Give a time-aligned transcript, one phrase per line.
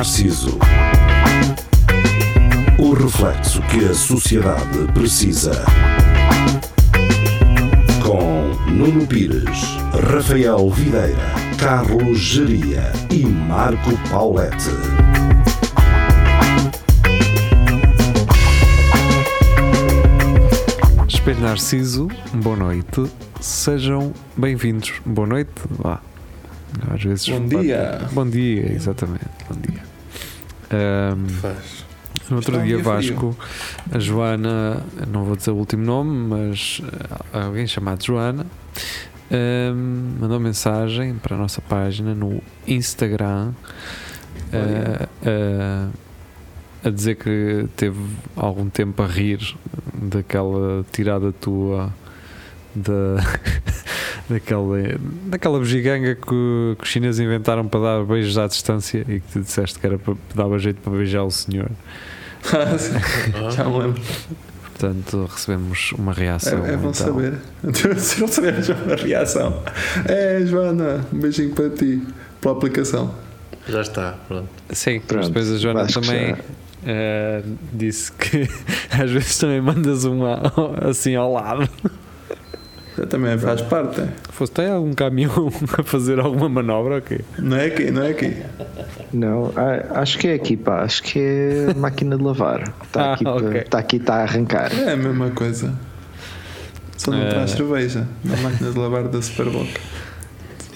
[0.00, 0.58] Narciso.
[2.78, 5.62] O reflexo que a sociedade precisa.
[8.02, 9.76] Com Nuno Pires,
[10.10, 11.18] Rafael Videira,
[11.58, 14.70] Carlos Geria e Marco Paulette.
[21.06, 23.04] Espelho Narciso, boa noite.
[23.38, 24.94] Sejam bem-vindos.
[25.04, 25.50] Boa noite.
[25.68, 26.00] Vá.
[26.90, 28.08] Às vezes Bom dia.
[28.12, 29.29] Bom dia, exatamente.
[30.70, 31.84] Ahm, Faz.
[32.28, 32.78] no outro Está um dia.
[32.78, 33.36] Vasco,
[33.90, 36.80] a Joana, não vou dizer o último nome, mas
[37.32, 38.46] ah, alguém chamado Joana,
[39.30, 43.52] ahm, mandou mensagem para a nossa página no Instagram
[44.52, 45.88] ah, ah,
[46.82, 47.98] a dizer que teve
[48.36, 49.56] algum tempo a rir
[49.94, 51.92] daquela tirada tua
[52.74, 53.16] da,
[54.30, 54.78] daquela,
[55.26, 59.40] daquela bugiganga que, que os chineses inventaram para dar beijos à distância e que tu
[59.40, 61.70] disseste que era para dava jeito para beijar o senhor.
[62.52, 62.92] Ah, sim.
[63.50, 64.02] Já me lembro.
[64.62, 66.64] Portanto, recebemos uma reação.
[66.64, 66.94] É, é bom então.
[66.94, 67.34] saber.
[67.98, 69.62] Se não sabemos a reação.
[70.06, 72.02] É, Joana, um beijinho para ti.
[72.40, 73.14] Pela aplicação.
[73.68, 74.48] Já está, pronto.
[74.70, 76.34] Sim, mas Pronto, depois a Joana acho também
[76.86, 77.42] eh,
[77.74, 78.48] disse que
[78.90, 80.40] às vezes também mandas uma
[80.88, 81.68] assim ao lado.
[83.08, 84.00] Também faz parte.
[84.00, 84.08] é.
[84.30, 86.98] Fosse tem algum caminhão a fazer alguma manobra?
[86.98, 87.20] Ok.
[87.38, 88.36] Não é aqui, não é aqui.
[89.12, 90.82] Não, a- acho que é aqui, pá.
[90.82, 92.72] Acho que é máquina de lavar.
[92.82, 93.58] Está Ah, aqui, ok.
[93.60, 94.70] está aqui, está a arrancar.
[94.76, 95.72] É a mesma coisa.
[96.96, 97.28] Só não É.
[97.30, 98.06] traz cerveja.
[98.24, 99.68] Na máquina de lavar da Superboc.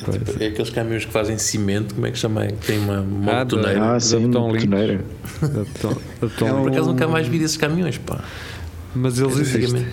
[0.04, 0.40] Pois.
[0.40, 2.46] É aqueles caminhões que fazem cimento, como é que chama?
[2.46, 3.94] Que tem uma, uma Ah, betoneira.
[3.94, 4.52] Ah, sim, É um-
[6.62, 8.20] Por acaso nunca mais vi desses caminhões, pá.
[8.94, 9.86] Mas eles existem.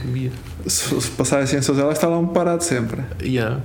[0.68, 3.02] Se, se passar assim em Sozela, está lá um parado sempre.
[3.22, 3.62] Yeah.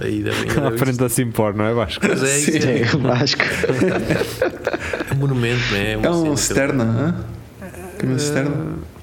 [0.00, 2.04] Aí deve, ainda À frente assim por, não é Vasco?
[2.08, 2.58] Mas é, isso Sim.
[2.68, 3.42] é, É, Vasco.
[5.12, 5.92] um monumento, não é?
[5.92, 7.14] É Uma um cena- cisterna, hã?
[7.98, 8.56] Caminhão cisterna?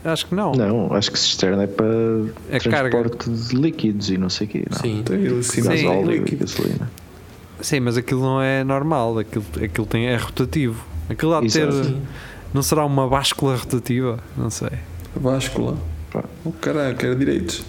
[0.03, 0.51] Eh, acho que não.
[0.53, 1.85] Não, acho que cisterna é para
[2.49, 2.89] É carga.
[2.89, 4.63] transporte de líquidos e não sei o quê.
[4.69, 4.79] Não.
[4.79, 5.01] Sim.
[5.05, 5.83] Tem ele Sim, cima Sim.
[5.85, 6.91] Gasóleo e gasolina.
[7.61, 9.19] Sim, mas aquilo não é normal.
[9.19, 10.83] Aquilo, aquilo tem, é rotativo.
[11.09, 11.67] Aquilo há de ter.
[12.53, 14.19] Não será uma báscula rotativa?
[14.35, 14.69] Não sei.
[15.19, 15.75] Báscula.
[16.11, 16.23] Pá.
[16.45, 17.63] O caralho, quero direitos.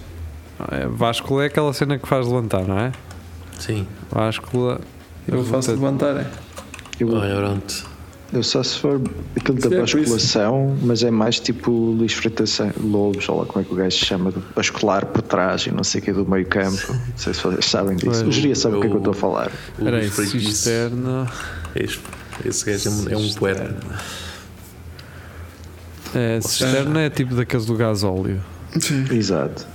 [0.72, 2.92] É, Báscula é aquela cena que faz levantar, não é?
[3.58, 3.86] Sim.
[4.12, 4.80] Báscula.
[5.26, 6.16] Eu faço levantar.
[6.16, 6.26] é.
[6.98, 7.86] Eu, Olha, pronto.
[8.32, 9.00] eu só se for
[9.36, 9.96] aquilo da é isso.
[9.98, 13.96] basculação, mas é mais tipo Luís Freitas Lobos, ou lá como é que o gajo
[13.96, 16.76] se chama, de bascular por trás e não sei o que do meio campo.
[16.92, 18.10] Não sei se vocês sabem disso.
[18.10, 18.22] Pois.
[18.22, 19.46] O Geria sabe o que é que eu estou a falar.
[19.46, 19.50] O
[19.82, 21.30] Espera aí, Luís Freire disse- cisterna.
[21.76, 21.98] Esse,
[22.44, 23.76] esse gajo é um, é um poeta.
[26.14, 28.40] É, cisterna é tipo daqueles do gasóleo.
[28.78, 29.04] Sim.
[29.10, 29.66] Exato.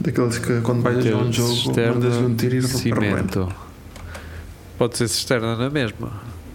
[0.00, 3.48] Daqueles que quando vais a um jogo, mandas um tiro e cimento.
[4.76, 6.12] Pode ser cisterna na mesma.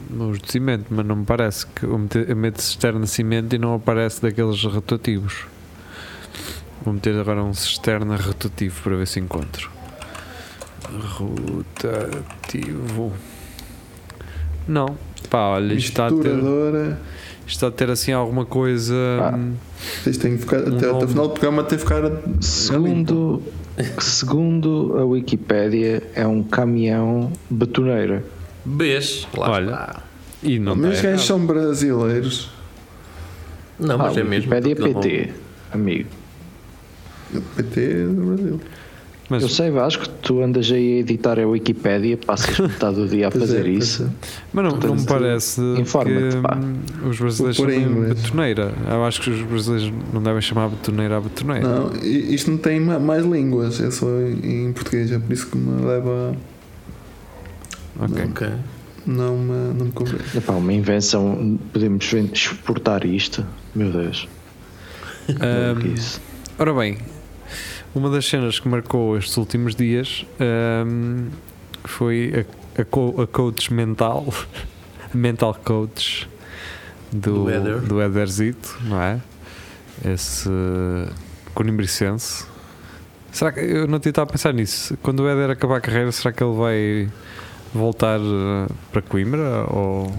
[0.10, 1.98] Nos de cimento, mas não me parece que eu
[2.36, 5.46] meto cisterna cimento e não aparece daqueles rotativos.
[6.84, 9.72] Vou meter agora um cisterna rotativo para ver se encontro.
[11.18, 13.14] Rotativo.
[14.68, 14.98] Não.
[15.30, 17.00] Pá, olha, isto está a ter, Misturadora.
[17.46, 18.96] Isto está a ter assim alguma coisa.
[19.22, 19.40] Ah.
[20.08, 22.02] Isto tem que ficar, Um até, até o final do programa tem que ficar.
[22.42, 23.42] Segundo,
[24.00, 28.24] segundo a Wikipédia, é um caminhão betoneira.
[28.66, 29.28] Beijo.
[29.38, 29.66] Lá Olha.
[29.72, 30.04] está.
[30.42, 32.50] E não Mas os está gajos são brasileiros.
[33.80, 34.54] Não, mas ah, é mesmo.
[34.54, 35.30] Wikipédia não- PT,
[35.74, 36.10] amigo.
[37.56, 38.62] PT do Brasil.
[39.34, 43.28] Mas, Eu sei, Vasco, tu andas aí a editar a Wikipédia, passas metade do dia
[43.28, 44.12] a Pois é, fazer pois isso.
[44.54, 46.60] Mas não, não me parece que informa-te, pá.
[47.10, 48.74] os brasileiros chamem betoneira.
[48.90, 51.68] Eu acho que os brasileiros não devem chamar betoneira a betoneira.
[51.68, 54.06] Não, i- isto não tem ma- mais línguas, é só
[54.44, 56.36] em português, é por isso que me leva.
[58.00, 58.24] Ok.
[58.26, 58.48] Ok.
[59.06, 60.38] Não me, não me convence.
[60.38, 63.46] Epá, uma invenção, podemos exportar isto.
[63.76, 64.28] Meu Deus.
[65.30, 66.22] Hum, que isso.
[66.60, 66.98] ora bem,
[67.96, 70.26] uma das cenas que marcou estes últimos dias
[70.86, 71.28] hum,
[71.84, 72.46] foi
[72.78, 74.26] a, a, co- a coach mental,
[75.14, 76.28] a mental coach
[77.12, 77.80] do, Do Éder.
[77.82, 79.20] do Éderzito, não é?
[80.06, 80.50] Esse
[81.54, 82.46] conimbricense.
[83.32, 84.98] Será que eu não tinha estado a pensar nisso?
[85.02, 87.10] Quando o Éder acabar a carreira, será que ele vai
[87.74, 89.66] voltar eh, para Coimbra?
[89.70, 90.12] Ou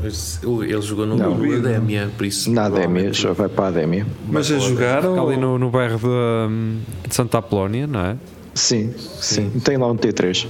[0.00, 1.36] Ele jogou no Não.
[1.36, 2.50] no Adémia, por isso.
[2.52, 4.06] Na Adémia, já vai para a Adémia.
[4.28, 5.28] Mas a jogar ou.
[5.28, 8.16] ali no, no bairro de, de Santa Apolónia, não é?
[8.54, 10.46] Sim, sim, Tem lá um T3.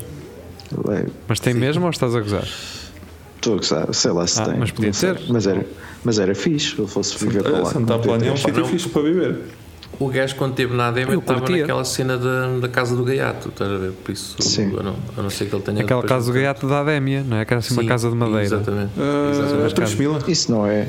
[0.90, 2.46] É, Mas tem mesmo ou estás a gozar?
[3.36, 4.58] Estou a gozar, sei lá se Ah, tem.
[4.58, 5.18] mas podia ser.
[5.28, 5.64] Mas era,
[6.04, 7.70] mas era fixe, se eu fosse viver para Eh, lá.
[7.70, 9.38] Santa Apolónia é um sítio fixe para viver.
[10.00, 13.48] O gajo, quando esteve na ADM, Eu estava naquela cena da, da casa do gaiato,
[13.48, 13.92] estás a ver?
[13.92, 14.76] Por isso, Sim.
[14.78, 15.82] a não, a não ser que ele tenha.
[15.82, 17.44] Aquela casa do gaiato da Adémia, não é?
[17.44, 18.42] Que era assim uma Sim, casa de madeira.
[18.42, 18.92] Exatamente.
[18.96, 20.30] Uh, Exatamente.
[20.30, 20.88] Isso não é.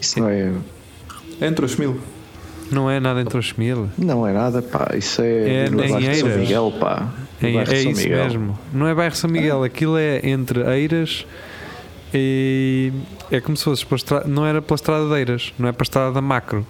[0.00, 0.52] Isso não é.
[1.40, 1.96] É em Trochmila.
[2.70, 3.88] Não é nada entre os mil.
[3.98, 4.92] Não é nada, pá.
[4.94, 5.64] Isso é.
[5.64, 6.40] É no em bairro de São Eiras.
[6.40, 7.08] Miguel, pá.
[7.42, 8.24] É, é isso Miguel.
[8.24, 8.58] mesmo.
[8.72, 11.26] Não é bairro São Miguel, aquilo é entre Eiras
[12.14, 12.92] e.
[13.30, 15.86] É como se fosse estrada, não era pela estrada de Eiras, não é para a
[15.86, 16.64] estrada da Macro.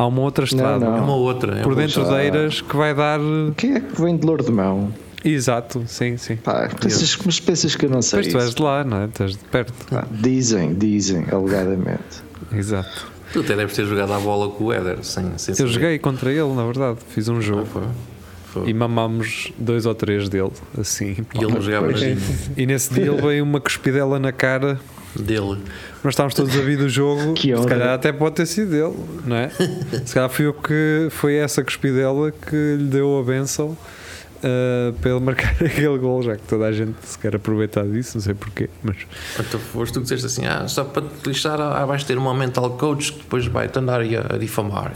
[0.00, 0.96] Há uma outra estrada não.
[0.96, 1.58] É uma outra.
[1.58, 3.20] É por dentro já- de Eiras que vai dar.
[3.56, 4.92] Quem é que vem de Lourdes de Mão?
[5.22, 6.36] Exato, sim, sim.
[6.36, 8.20] Pá, pensas, mas pensas que eu não sei.
[8.20, 8.56] Mas tu és isso?
[8.56, 9.06] de lá, não é?
[9.08, 9.74] Tu és de perto.
[9.90, 12.22] Pá, dizem, dizem, alegadamente.
[12.52, 13.06] Exato.
[13.32, 15.70] Tu até deves ter jogado a bola com o Éder, sem, sem Eu saber.
[15.72, 16.98] joguei contra ele, na verdade.
[17.10, 17.82] Fiz um Ah, jogo foi.
[18.46, 18.68] Foi.
[18.68, 21.16] e mamámos dois ou três dele, assim.
[21.34, 21.92] E ele não jogava.
[22.56, 24.80] E nesse dia ele veio uma cuspidela na cara
[25.18, 25.58] dele.
[26.02, 28.96] Nós estávamos todos a vir do jogo, Que se calhar até pode ter sido dele,
[29.26, 29.50] não é?
[30.04, 33.76] Se calhar fui eu que foi essa cuspidela que lhe deu a benção
[34.42, 38.16] ah, para ele marcar aquele gol, já que toda a gente se quer aproveitar disso,
[38.16, 38.96] não sei porquê, mas
[39.38, 42.34] Então foste tu que disseste assim: ah, só para te lixar, ah, vais ter uma
[42.34, 44.92] mental coach que depois vai-te andar a, a difamar.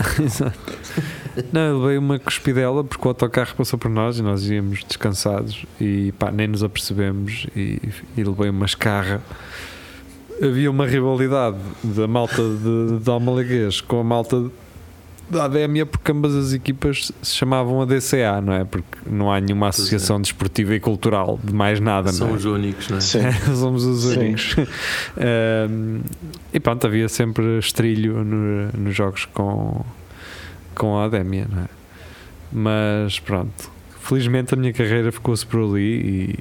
[1.53, 5.65] não, ele veio uma cuspidela porque o autocarro passou por nós e nós íamos descansados
[5.81, 7.81] e pá, nem nos apercebemos e,
[8.17, 9.21] e ele veio uma escarra.
[10.45, 14.45] Havia uma rivalidade da malta de, de Almalaguês com a malta
[15.31, 18.65] da Adémia porque ambas as equipas se chamavam a DCA, não é?
[18.65, 22.37] Porque não há nenhuma associação desportiva e cultural de mais nada, São não é?
[22.37, 23.01] os únicos, não é?
[23.01, 23.21] Sim.
[23.57, 24.19] Somos os Sim.
[24.19, 24.55] únicos.
[25.17, 26.01] Um,
[26.53, 29.83] e pronto, havia sempre estrilho no- nos jogos com,
[30.75, 31.69] com a Adémia, não é?
[32.53, 33.71] Mas pronto,
[34.03, 36.37] felizmente a minha carreira ficou-se por ali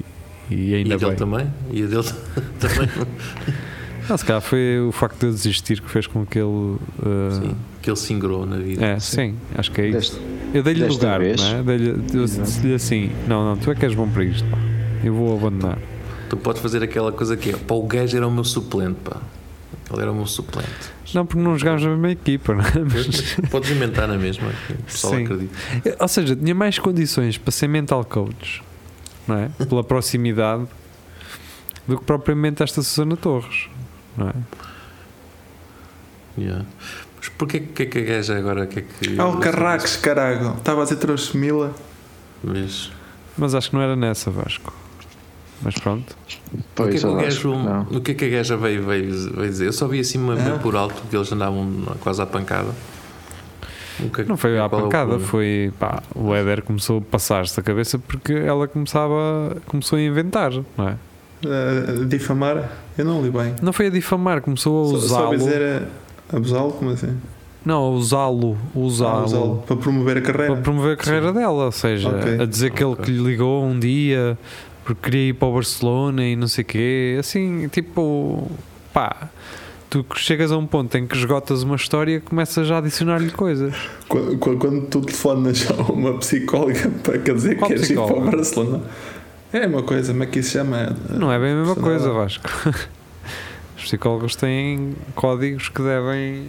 [0.50, 1.18] e, e E ainda a dele bem.
[1.18, 1.48] também?
[1.72, 2.04] E a dele
[2.60, 2.90] também?
[4.10, 6.48] Não, se calhar foi o facto de eu desistir que fez com que ele.
[6.48, 6.80] uh,
[7.42, 8.86] Sim, que ele se ingrou na vida.
[8.86, 9.98] É, sim, acho que é isso.
[9.98, 10.22] Deste-
[10.54, 11.40] Eu dei-lhe lugar, vez.
[11.42, 11.64] não é?
[11.64, 14.58] Dei-lhe- eu disse-lhe assim: não, não, tu é que és bom para isto, pá.
[15.04, 15.78] eu vou abandonar.
[16.30, 19.18] Tu podes fazer aquela coisa que é: pá, o gajo era o meu suplente, pá.
[19.92, 20.70] Ele era o meu suplente.
[21.14, 22.72] Não, porque não jogámos na mesma equipa, não é?
[22.84, 25.24] Mas- Podes inventar na mesma, que o pessoal Sim.
[25.26, 25.56] acredita.
[26.00, 28.64] Ou seja, tinha mais condições para ser mental coach,
[29.28, 29.50] não é?
[29.70, 30.66] Pela proximidade
[31.88, 33.68] do que propriamente esta Susana Torres,
[34.18, 34.34] não é?
[36.38, 36.66] Yeah.
[37.18, 39.20] Mas porquê que é que a gaja agora que é que.
[39.20, 40.56] Ah, o Carraques, carago.
[40.58, 41.74] Estava a dizer Trochmila.
[42.44, 42.92] Mas,
[43.38, 44.74] Mas acho que não era nessa, Vasco.
[45.62, 46.16] Mas pronto.
[46.78, 47.54] o que é que gajo.
[47.92, 49.68] O que é que a gaja veio, veio, veio dizer?
[49.68, 50.60] Eu só vi assim uma, Ah.
[50.62, 51.72] por alto que eles andavam
[52.02, 52.72] quase à pancada.
[54.00, 55.28] O que é Não foi à é o pancada, problema?
[55.30, 60.52] foi pá, o Éder começou a passar-se da cabeça porque ela começava, começou a inventar,
[60.76, 60.98] não é?
[61.46, 62.72] Uh, difamar.
[62.98, 63.56] Eu não li bem.
[63.62, 65.38] Não foi a difamar, começou a Só, só usá-lo.
[65.38, 65.84] dizer
[66.32, 67.16] a abusá-lo, como assim?
[67.66, 69.26] Não, a usá-lo, Ah, usá-lo.
[69.26, 70.54] usá-lo para promover a carreira.
[70.54, 72.40] para promover a carreira dela, ou seja, Ok.
[72.42, 74.38] a dizer que ele que lhe ligou um dia
[74.84, 78.52] porque queria ir para o Barcelona e não sei o quê, assim, tipo,
[78.94, 79.30] pá,
[79.90, 83.74] tu chegas a um ponto em que esgotas uma história começas já a adicionar-lhe coisas.
[84.10, 88.14] Quando, quando, quando tu telefonas a uma psicóloga para dizer que Qual queres ir para
[88.18, 88.22] o?
[88.30, 88.82] Barcelona,
[89.54, 90.96] é uma coisa, como é que isso se chama?
[91.10, 92.44] Não é bem a mesma coisa, Vasco.
[93.78, 96.48] Os psicólogos têm códigos que devem.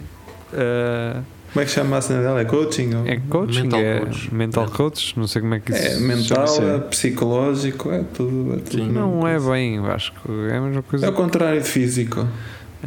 [0.53, 1.17] eh,
[1.53, 2.39] Como é que se chama a cena dela?
[2.41, 2.93] É coaching?
[2.95, 4.33] ou- é coaching, Mental é coach.
[4.33, 4.67] mental É.
[4.67, 6.69] coach, não sei como é que isso É se mental, chama.
[6.75, 8.53] é psicológico, é tudo.
[8.53, 8.91] É tudo Sim.
[8.91, 10.17] Não é bem, Vasco.
[10.49, 11.05] É a mesma coisa.
[11.05, 12.27] É o contrário de físico.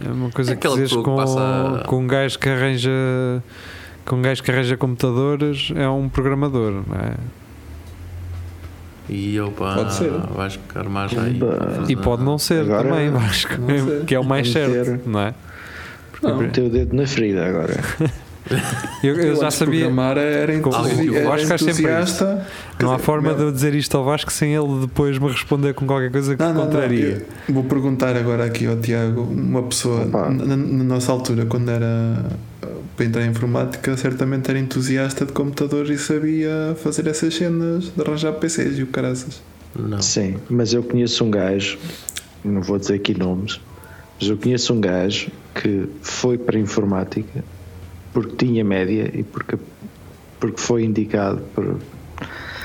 [0.04, 2.90] É uma coisa É que dizes que com, passa- com um gajo que arranja
[4.04, 7.14] com um gajo que arranja computadores é um programador, não é?
[9.08, 10.10] E opa, Pode ser.
[10.10, 11.40] vais ficar mais aí.
[11.88, 14.00] E pode não ser Agora- também, Vasco, não sei.
[14.04, 15.00] que é o mais Pode certo, ser.
[15.06, 15.34] não é?
[16.22, 16.36] Não.
[16.38, 17.74] Meteu o dedo na ferida agora.
[19.02, 19.84] Eu, eu já antes de sabia,
[20.16, 21.82] era, entusi eu era acho que é sempre.
[21.82, 25.18] Quer não há dizer, forma meu- de eu dizer isto ao Vasco sem ele depois
[25.18, 27.26] me responder com qualquer coisa que Não, não, não, contraria.
[27.46, 32.24] eu Vou perguntar agora aqui ao Tiago, uma pessoa na, na nossa altura, quando era
[32.98, 38.02] para entrar em informática, certamente era entusiasta de computadores e sabia fazer essas cenas de
[38.02, 39.40] arranjar PCs e o caraças.
[39.78, 40.02] Não.
[40.02, 41.78] Sim, mas eu conheço um gajo,
[42.44, 43.60] não vou dizer aqui nomes,
[44.20, 47.44] mas eu conheço um gajo que foi para a informática
[48.12, 49.56] porque tinha média e porque,
[50.40, 51.76] porque foi indicado por,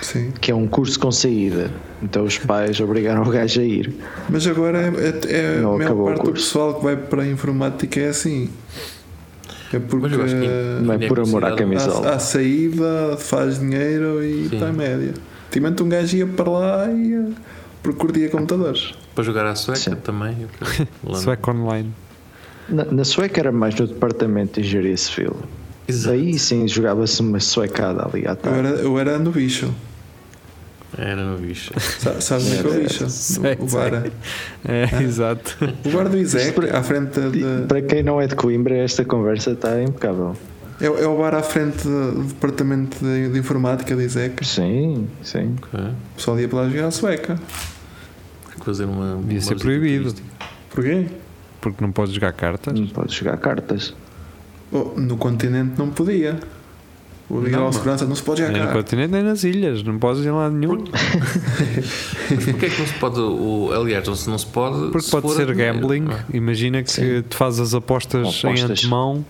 [0.02, 0.32] Sim.
[0.42, 1.70] que é um curso com saída.
[2.02, 3.94] Então os pais obrigaram o gajo a ir.
[4.28, 8.00] Mas agora é, é, é a maior parte do pessoal que vai para a informática
[8.00, 8.50] é assim.
[9.74, 12.10] É porque Mas eu acho que Não é Tinha por amor à camisola.
[12.10, 15.14] há, há saída, faz dinheiro e está em média.
[15.48, 17.30] Antigamente um gajo ia para lá e ia,
[17.82, 18.94] porque curtia computadores.
[19.16, 19.96] Para jogar à sueca Sim.
[19.96, 20.48] também.
[21.04, 21.92] eu- Sueco online.
[22.70, 25.36] Na, na Sueca era mais no departamento de engenharia civil.
[25.88, 26.16] Exato.
[26.16, 28.60] Aí sim jogava-se uma suecada ali à Eu tarde.
[28.60, 29.70] era, eu era no bicho.
[30.98, 31.74] Era no bicho.
[31.80, 33.10] Sa- Sabes é que é o bicho?
[33.10, 34.04] Sei, o bar.
[34.66, 35.58] É, exato.
[35.86, 37.66] O bar do Isaac, à frente da.
[37.68, 40.36] Para quem não é de Coimbra, esta conversa está impecável.
[40.82, 44.46] É, é o bar à frente do departamento de, de informática de Isaac.
[44.46, 45.56] Sim, sim.
[45.64, 45.80] Ok.
[45.80, 47.40] O pessoal ia para lá jogar a sueca.
[48.64, 49.18] Fazer uma.
[49.18, 50.14] Devia ser proibido.
[50.70, 51.08] Porquê?
[51.60, 52.80] Porque não podes jogar cartas.
[52.80, 53.94] Não podes jogar cartas.
[54.72, 56.40] Oh, no continente não podia.
[57.36, 57.74] O ligar ao mano.
[57.74, 58.74] segurança não se pode Nem no jogar.
[58.74, 59.82] continente nem nas ilhas.
[59.84, 60.84] Não podes ir lá nenhum.
[62.30, 63.20] Mas porquê é que não se pode.
[63.20, 64.92] O, aliás, não se, não se pode.
[64.92, 66.02] Porque se pode ser dinheiro, gambling.
[66.02, 66.26] não é?
[66.34, 67.24] Imagina que Sim.
[67.30, 68.72] tu fazes as apostas, em Apostas.
[68.72, 69.26] antemão.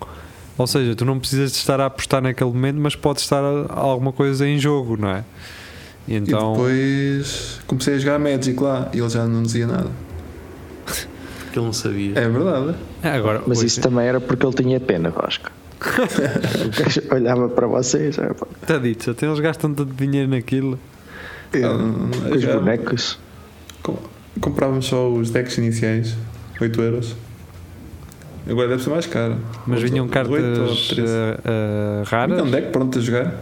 [0.57, 3.73] Ou seja, tu não precisas de estar a apostar naquele momento, mas pode estar a-
[3.73, 5.23] alguma coisa em jogo, não é?
[6.07, 6.51] E E então.
[6.53, 9.89] depois comecei a jogar Magic lá e ele já não dizia nada.
[11.51, 12.11] Que ele não sabia.
[12.19, 12.75] É verdade.
[13.01, 15.49] É, agora, Mas hoje- isso também era porque ele tinha pena, Vasco.
[15.83, 20.79] O gajo olhava para vocês, é, Está dito, até eles gastam tanto dinheiro naquilo.
[21.55, 23.19] Ah, com os já- bonecos.
[23.81, 23.97] Com-
[24.41, 26.15] Comprávamos só os decks iniciais,
[26.59, 27.15] 8 euros.
[28.49, 29.37] Agora deve ser mais caro.
[29.67, 30.95] Mas Ou- vinham oito cartas
[31.45, 32.35] ah, raras.
[32.35, 33.35] Vinha um deck pronto a jogar.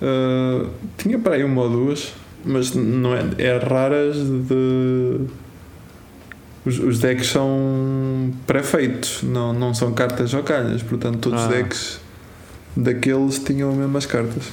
[0.00, 2.12] Ah, tinha para aí uma ou duas,
[2.44, 5.20] mas não é, é raras de.
[6.66, 11.46] Os, os decks são pré-feitos, não, não são cartas ou calhas, portanto todos Ah.
[11.46, 12.00] os decks
[12.76, 14.44] daqueles tinham as mesmas cartas.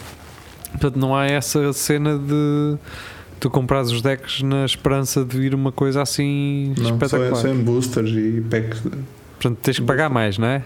[0.71, 2.77] Portanto, não há essa cena de
[3.39, 7.31] tu comprares os decks na esperança de vir uma coisa assim Não, só, espetacular.
[7.31, 8.81] é- só em boosters e packs.
[8.81, 8.89] de-
[9.39, 10.63] Portanto, tens que pagar mais, não é?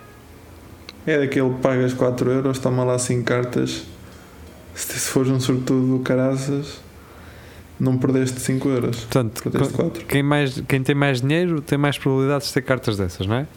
[1.06, 3.84] É daquele que pagas 4 euros, toma lá 5 cartas.
[4.76, 6.80] Se, se fores um sortudo do caraças,
[7.80, 8.98] não perdeste 5 euros.
[8.98, 10.06] Portanto, Perdeste co- 4.
[10.06, 13.48] quem, mais, quem tem mais dinheiro tem mais probabilidades de ter cartas dessas, não é?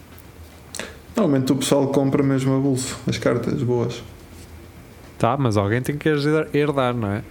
[1.16, 4.02] Normalmente o pessoal compra mesmo a bolso, as cartas boas.
[5.18, 7.22] Tá, mas alguém tem que herdar, herdar, não é?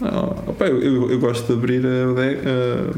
[0.00, 2.90] Não, opa, eu, eu, eu gosto de abrir a,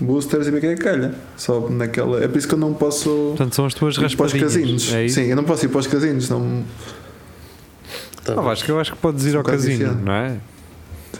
[0.00, 1.14] boosters e ver quem é que calha.
[1.36, 2.22] Só naquela.
[2.24, 4.52] É por isso que eu não posso Portanto, são as tuas ir para os raspadinhas.
[4.54, 4.92] casinos.
[4.92, 5.14] É isso?
[5.16, 6.28] Sim, eu não posso ir para os casinos.
[6.28, 6.64] Não...
[8.24, 8.44] Tá Ah, bem.
[8.46, 10.38] Vasco, eu acho que podes ir ao casino, não é?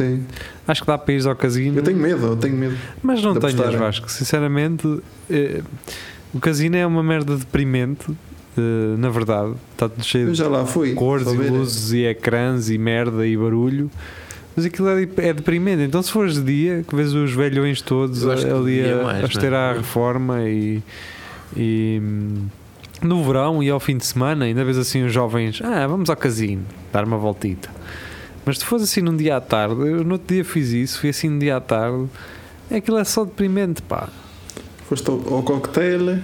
[0.01, 0.25] Sim.
[0.67, 1.79] Acho que dá para ir ao casino.
[1.79, 2.77] Eu tenho medo, eu tenho medo.
[3.03, 3.77] Mas não tenhas, apostar, é.
[3.77, 4.11] Vasco.
[4.11, 5.61] Sinceramente, eh,
[6.33, 8.11] o casino é uma merda deprimente.
[8.57, 10.95] eh, na verdade, está tudo cheio Eu de já lá fui.
[10.95, 13.91] cores e luzes e ecrãs e merda e barulho.
[14.57, 15.83] Mas aquilo é, é deprimente.
[15.83, 19.51] Então, se fores de dia, que vês os velhões todos ali dia a, mais, a
[19.51, 19.57] né?
[19.57, 20.83] a reforma e,
[21.57, 22.03] e,
[23.03, 26.17] no verão e ao fim de semana, ainda vês assim os jovens, ah, vamos ao
[26.17, 27.71] casino, dar uma voltita.
[28.45, 31.11] Mas se fosse assim num dia à tarde, eu no outro dia fiz isso, fui
[31.11, 32.07] assim num dia à tarde,
[32.75, 34.09] aquilo é só deprimente, pá.
[34.89, 36.21] Foste ao, ao cocktail.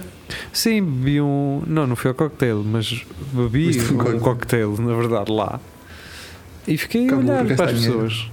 [0.51, 1.61] Sim, bebi um.
[1.65, 4.75] Não, não foi ao cocktail, mas bebi Viste um um cocktail.
[4.79, 5.59] na verdade, lá.
[6.67, 8.01] E fiquei a Acabou olhar por para as dinheiro.
[8.03, 8.31] pessoas.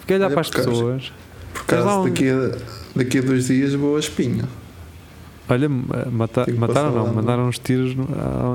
[0.00, 1.12] Fiquei a olhar Olha, para as por pessoas.
[1.52, 2.58] Por causa daqui, a,
[2.94, 4.46] daqui a dois dias vou a espinho.
[5.48, 7.14] Olha, ma- mata- mataram não, lá, não.
[7.14, 7.94] mandaram uns tiros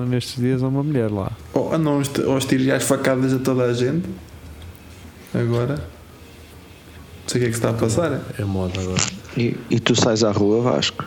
[0.07, 1.31] nestes dias a uma mulher lá.
[1.53, 1.93] Ou andam
[2.27, 4.07] aos, tiros e às facadas a toda a gente.
[5.33, 5.75] Agora.
[5.75, 8.19] Não sei o que é que se está a passar.
[8.39, 9.01] É moda agora.
[9.37, 11.05] E, e tu sais à rua, Vasco?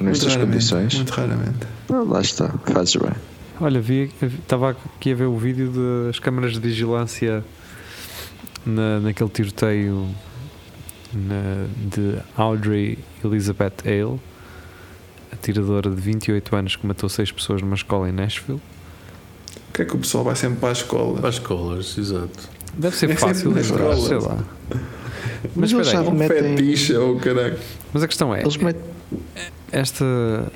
[0.00, 0.94] Nestas Muito condições?
[0.94, 1.66] Muito raramente.
[1.90, 3.12] Ah, lá está, fazes bem.
[3.60, 5.72] Olha, vi, estava aqui a ver o vídeo
[6.06, 7.44] das câmaras de vigilância
[8.64, 10.06] na, naquele tiroteio
[11.14, 14.18] na- de Audrey Elizabeth Hale,
[15.36, 18.60] atiradora de 28 anos que matou 6 pessoas numa escola em Nashville.
[19.68, 21.18] O que é que o pessoal vai sempre para a escola?
[21.20, 22.56] Para as colors, exato.
[22.74, 23.96] Deve ser É sempre fácil escola.
[23.96, 24.38] sei lá.
[25.54, 27.58] Mas Mas eles aí, já Um metem- fetiche ou caralho.
[27.92, 28.82] mas a questão é, Eles metem.
[29.72, 30.04] esta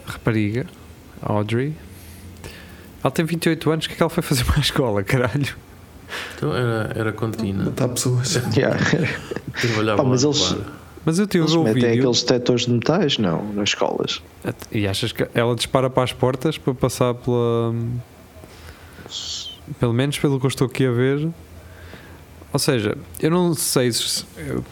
[0.06, 0.66] rapariga,
[1.22, 1.74] Audrey,
[3.02, 5.54] ela tem 28 anos, o que é que ela foi fazer para a escola, caralho?
[6.36, 7.66] Então era, era contínua.
[7.66, 8.34] Matar pessoas.
[8.56, 8.76] Yeah.
[9.60, 10.64] Trabalhava Pá, mas lá, eles- claro.
[11.04, 13.18] Mas eu tive Eles o metem vídeo aqueles detectores de metais?
[13.18, 14.22] Não, nas escolas.
[14.70, 17.74] e achas que ela dispara para as portas para passar pela...
[19.78, 21.28] Pelo menos pelo que eu estou aqui a ver.
[22.52, 24.24] Ou seja, eu não sei se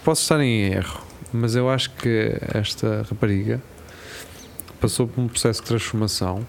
[0.05, 1.01] posso estar em erro,
[1.33, 3.63] mas eu acho que esta rapariga
[4.81, 6.45] passou por um processo de transformação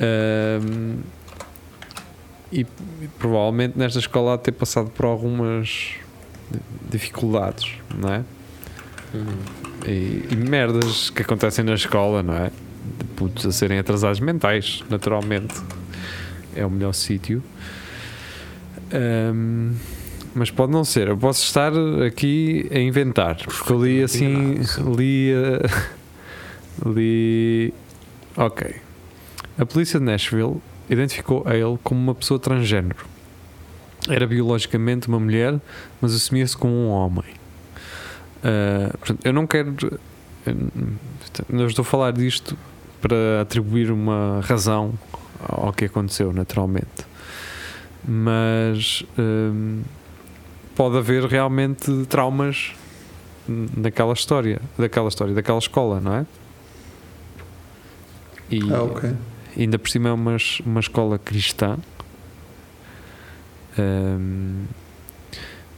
[0.00, 0.98] ahm,
[2.52, 5.94] e, e provavelmente nesta escola há de ter passado por algumas
[6.90, 8.24] dificuldades, não é?
[9.14, 9.36] Uhum.
[9.86, 12.50] E, e merdas que acontecem na escola, não é?
[12.98, 15.54] De putos a serem atrasados mentais, naturalmente.
[16.54, 17.42] É o melhor sítio.
[18.92, 19.74] Ahm,
[20.34, 21.08] mas pode não ser.
[21.08, 21.72] Eu posso estar
[22.06, 23.36] aqui a inventar.
[23.36, 24.60] Porque eu li assim.
[24.96, 25.30] Li.
[25.32, 25.62] eh,
[26.86, 27.74] li.
[28.36, 28.74] Ok.
[29.58, 30.56] A polícia de Nashville
[30.88, 33.11] identificou a ele como uma pessoa transgênero.
[34.08, 35.60] Era biologicamente uma mulher,
[36.00, 37.24] mas assumia-se como um homem.
[38.42, 39.74] Ah, portanto, eu não quero.
[41.48, 42.56] não estou a falar disto
[43.00, 44.94] para atribuir uma razão
[45.48, 47.06] ao que aconteceu, naturalmente.
[48.06, 49.82] Mas hum,
[50.74, 52.72] pode haver realmente traumas
[53.48, 56.26] naquela história, daquela história, daquela escola, não é?
[58.50, 59.14] E Ah, ok.
[59.56, 61.78] ainda por cima é uma, uma escola cristã.
[63.78, 64.64] Hum,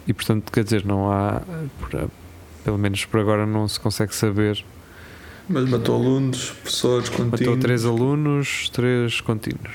[0.06, 1.40] e portanto, quer dizer, não há,
[1.80, 2.10] por-
[2.64, 4.64] pelo menos por agora, não se consegue saber.
[5.48, 7.40] Mas matou alunos, professores, contínuos.
[7.40, 9.72] Matou três alunos, três contínuos.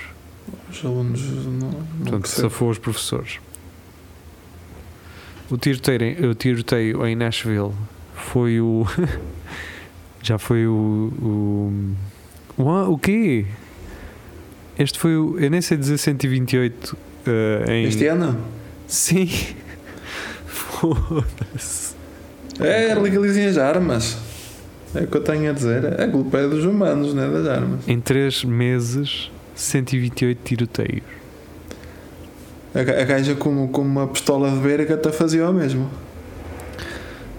[0.72, 1.72] Os alunos não, não
[2.02, 3.40] Portanto, safou os professores.
[5.50, 7.72] O tiroteio, em- o tiroteio em Nashville
[8.16, 8.86] foi o.
[10.22, 11.12] já foi o.
[12.58, 13.46] O, o, o quê?
[14.78, 15.40] Este foi o.
[15.40, 16.96] Eu nem sei dizer 128
[17.26, 17.86] eh, em.
[17.86, 18.38] Este ano?
[18.88, 19.30] Sim.
[20.46, 21.96] Foda-se.
[22.60, 24.18] É, legalizem as armas.
[24.94, 26.02] É o que eu tenho a dizer.
[26.02, 27.88] A culpa é dos humanos, não é das armas.
[27.88, 31.04] Em 3 meses, 128 tiroteios.
[32.74, 35.90] A, a gaja com, com uma pistola de beira até fazia o mesmo.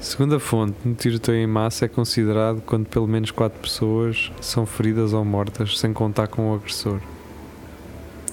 [0.00, 4.64] Segundo a fonte, um tiroteio em massa é considerado quando pelo menos 4 pessoas são
[4.64, 7.00] feridas ou mortas, sem contar com o agressor.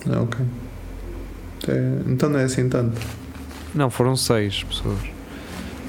[0.09, 0.45] Ah, ok.
[1.67, 2.99] É, então não é assim tanto.
[3.73, 4.99] Não, foram 6 pessoas.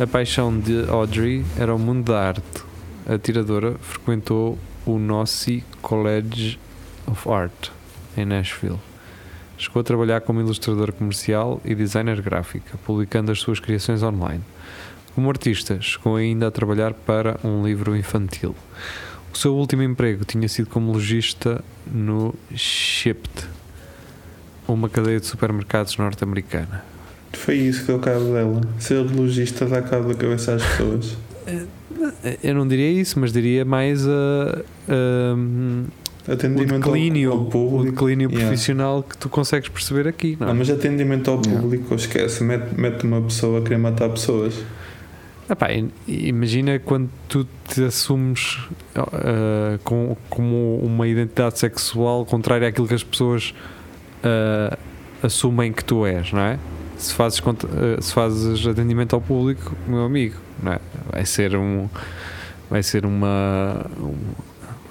[0.00, 2.62] A paixão de Audrey era o mundo da arte.
[3.06, 6.58] A tiradora frequentou o Nossi College
[7.06, 7.70] of Art,
[8.16, 8.78] em Nashville.
[9.56, 14.42] Chegou a trabalhar como ilustradora comercial e designer gráfica, publicando as suas criações online.
[15.14, 18.54] Como artista, chegou ainda a trabalhar para um livro infantil.
[19.32, 23.48] O seu último emprego tinha sido como lojista no Shipt,
[24.74, 26.84] uma cadeia de supermercados norte-americana.
[27.32, 28.60] Foi isso que deu cabo dela.
[28.78, 31.16] Ser logista dá cabo da cabeça às pessoas.
[32.42, 35.34] Eu não diria isso, mas diria mais a, a,
[36.28, 37.90] o Atendimento ao- declínio, ao, o público.
[37.92, 38.48] declínio Yeah.
[38.48, 40.50] profissional que tu consegues perceber aqui, não é?
[40.50, 41.60] Não, mas atendimento ao Yeah.
[41.60, 42.44] público, esquece.
[42.44, 44.54] Mete, mete uma pessoa a querer matar pessoas.
[46.06, 48.58] I- imagina quando tu te assumes
[48.94, 53.54] ah, com, como uma identidade sexual contrária àquilo que as pessoas
[54.24, 54.76] ah,
[55.22, 56.58] assumem que tu és, não é?
[56.96, 60.78] Se fazes, ah, se fazes atendimento ao público, meu amigo, não é?
[61.12, 61.88] Vai ser um.
[62.70, 63.86] Vai ser uma.
[64.00, 64.14] um-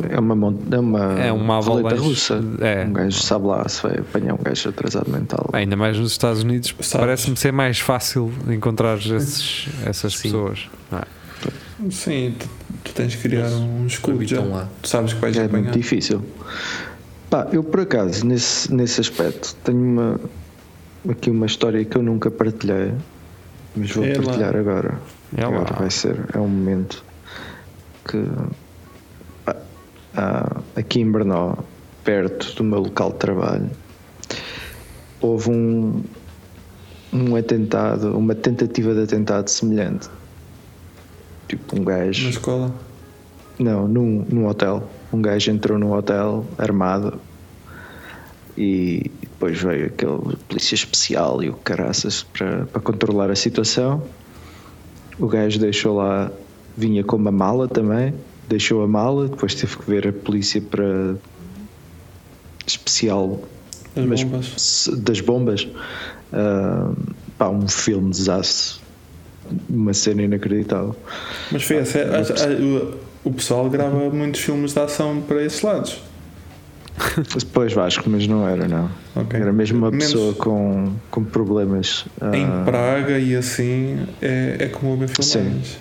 [0.10, 2.08] É uma, é uma, é uma roleta avalanche.
[2.08, 2.44] russa.
[2.62, 2.86] É.
[2.86, 5.50] Um gajo sabe lá se vai apanhar um gajo atrasado mental.
[5.54, 10.22] Ainda mais nos Estados Unidos, parece-me ser mais fácil encontrar esses, essas Sim.
[10.24, 10.70] pessoas.
[10.92, 11.04] não é?
[11.92, 12.48] Sim, tu,
[12.84, 13.88] tu tens que criar um.
[14.08, 14.68] Habitam lá.
[14.82, 15.72] Tu sabes que vais É muito apanhar.
[15.72, 16.22] difícil.
[17.30, 20.20] Pá, eu por acaso, nesse, nesse aspecto, tenho uma,
[21.10, 22.94] aqui uma história que eu nunca partilhei,
[23.76, 24.24] mas vou É lá.
[24.24, 25.00] partilhar agora.
[25.36, 25.48] É lá.
[25.48, 27.04] agora vai ser, é um momento
[28.06, 28.24] que
[29.44, 29.56] pá,
[30.16, 31.58] há- aqui em Brno,
[32.04, 33.70] perto do meu local de trabalho,
[35.20, 36.02] houve um,
[37.12, 40.08] um atentado, uma tentativa de atentado semelhante.
[41.50, 42.24] Tipo, um gajo.
[42.24, 42.76] Na escola.
[43.60, 44.90] Não, num, num hotel.
[45.12, 47.20] Um gajo entrou num hotel armado
[48.58, 54.04] e depois veio aquele polícia especial e o caraças para, para controlar a situação.
[55.20, 56.32] O gajo deixou lá,
[56.76, 58.14] vinha com uma mala também,
[58.48, 61.16] deixou a mala, depois teve que ver a polícia para
[62.66, 63.40] especial
[63.96, 64.90] As mas bombas.
[65.04, 65.68] das bombas.
[66.34, 66.92] Ah,
[67.38, 68.82] pá, um filme desastre.
[69.70, 70.94] Uma cena inacreditável.
[71.52, 72.96] Mas foi a sério.
[73.28, 76.02] O, pessoal grava muitos filmes de ação para esses lados.
[77.38, 78.90] Depois Vasco, mas não era, não.
[79.16, 79.40] Ok.
[79.40, 82.06] Era mesmo uma Menos pessoa com, com problemas.
[82.20, 85.78] ah, Em Praga e assim é, é como ver filmagens.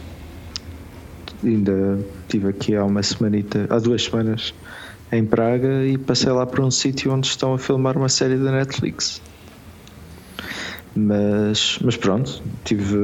[1.42, 4.52] ainda estive aqui há uma semanita, há duas semanas
[5.10, 8.50] em Praga e passei lá para um sítio onde estão a filmar uma série da
[8.50, 9.22] Netflix.
[10.94, 12.96] Mas, mas pronto, tive.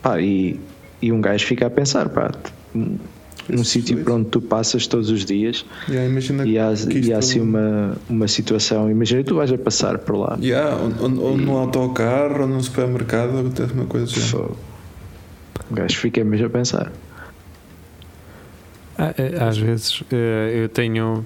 [0.00, 0.58] Pá, e,
[1.02, 2.30] e um gajo fica a pensar, pá,
[3.50, 6.72] um, um Isso, sítio por onde tu passas todos os dias Yeah, imagina e há,
[6.90, 8.90] e há assim uma, uma situação.
[8.90, 10.38] Imagina tu vais a passar por lá.
[10.40, 14.20] Yeah, ou, ou, ou no autocarro ou num supermercado acontece uma coisa assim.
[14.20, 14.56] Fogo.
[15.70, 16.92] O gajo fica mesmo a pensar.
[18.96, 21.24] Ah, é, Às vezes eh, eu tenho.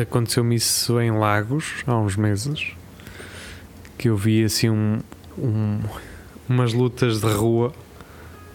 [0.00, 2.68] Aconteceu-me isso em Lagos há uns meses
[3.98, 4.98] que eu vi assim um,
[5.38, 5.80] um-
[6.48, 7.72] umas lutas de rua,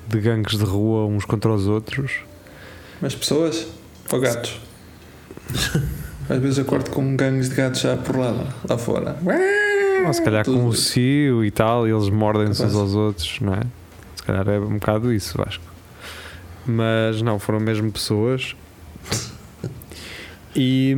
[0.07, 2.19] de gangues de rua uns contra os outros.
[3.01, 3.67] Mas pessoas
[4.11, 4.59] ou gatos?
[6.29, 9.17] Às vezes acordo com gangues de gatos já por lá, lá fora.
[10.05, 13.39] Ou se calhar Tudo com o cio e tal, e eles mordem-se uns aos outros,
[13.39, 13.61] não é?
[14.15, 15.63] Se calhar é um bocado isso, Vasco.
[16.65, 18.55] Mas não, foram mesmo pessoas.
[20.59, 20.95] E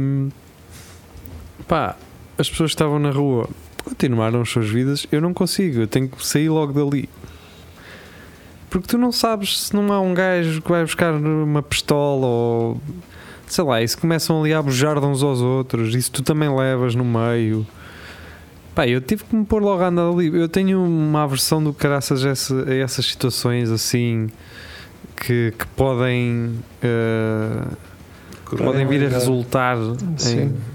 [1.68, 1.98] pá,
[2.38, 3.50] as pessoas que estavam na rua
[3.84, 5.06] continuaram as suas vidas.
[5.12, 7.10] Eu não consigo, eu tenho que sair logo dali.
[8.70, 12.82] Porque tu não sabes se não há um gajo que vai buscar uma pistola ou
[13.48, 16.22] sei lá, e se começam ali a abujar de uns aos outros, e se tu
[16.22, 17.66] também levas no meio.
[18.76, 20.28] Pá, eu tive que me pôr logo a andar ali.
[20.28, 24.30] Eu tenho uma aversão do caraças a, essa- a essas situações assim
[25.16, 26.52] que, que podem,
[26.84, 27.64] eh,
[28.56, 29.78] podem vir a resultar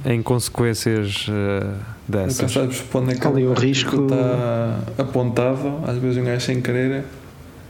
[0.05, 1.77] em, em consequências Nunca
[2.09, 2.51] dessas.
[2.53, 5.79] sabes para onde é que Ali o risco- está apontado.
[5.87, 7.05] Às vezes um gajo sem querer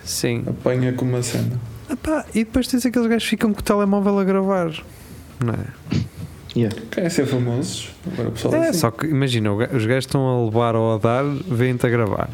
[0.04, 0.44] Sim.
[0.46, 1.58] apanha com uma cena.
[1.90, 4.70] Epá, e depois tens aqueles gajos que ficam com o telemóvel a gravar.
[5.44, 6.04] Não é?
[6.56, 6.76] Yeah.
[6.90, 7.90] Querem ser famosos.
[8.12, 8.78] Agora o pessoal É, assim.
[8.78, 12.30] só que imagina, os gajos estão a levar ou a dar, vêm-te a gravar.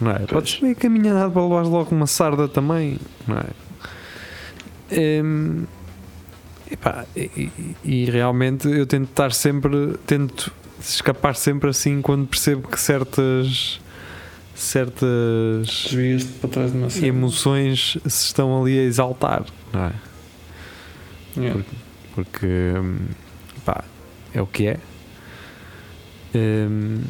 [0.00, 0.18] Não é?
[0.20, 3.44] Podes vir caminhar para levares logo uma sarda também, não é?
[5.22, 5.64] Hum,
[6.70, 12.66] epá, e, e- e realmente eu tento estar sempre, tento escapar sempre assim quando percebo
[12.68, 13.80] que certas
[14.54, 15.92] certas
[17.02, 19.92] emoções se estão ali a exaltar, não é?
[21.34, 21.64] Yeah.
[22.14, 22.98] porque hum,
[23.64, 23.84] pá,
[24.34, 24.78] é o que é.
[26.34, 27.02] Hum,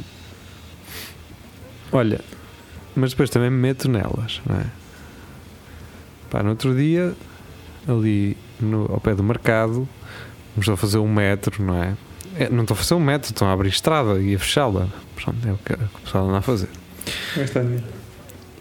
[1.91, 2.21] olha,
[2.95, 4.67] mas depois também me meto nelas, não é?
[6.31, 7.15] Pá, no outro dia,
[7.89, 9.89] ali no, ao pé do mercado,
[10.57, 11.97] estou a fazer um metro, não é?
[12.37, 14.89] É, Não estou a fazer um metro, estão a abrir estrada e a fechá-la.
[15.17, 16.69] Pronto, é o que, é o que o pessoal anda a fazer.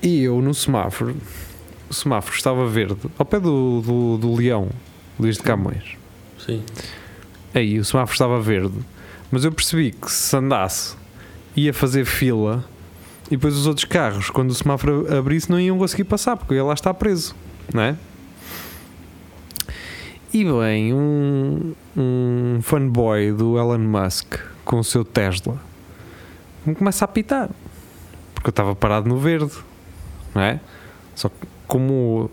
[0.01, 1.15] E eu no semáforo,
[1.89, 4.69] o semáforo estava verde, ao pé do, do, do Leão,
[5.19, 5.97] Luís de Camões.
[6.43, 6.63] Sim.
[7.53, 8.77] Aí o semáforo estava verde,
[9.29, 10.95] mas eu percebi que se andasse
[11.55, 12.63] ia fazer fila
[13.27, 16.63] e depois os outros carros, quando o semáforo abrisse, não iam conseguir passar porque ia
[16.63, 17.35] lá estar preso,
[17.73, 17.95] não é?
[20.33, 25.59] E bem, um, um fanboy do Elon Musk com o seu Tesla
[26.65, 27.49] me começa a apitar
[28.41, 29.53] porque eu estava parado no verde,
[30.33, 30.59] não é?
[31.13, 32.29] Só que como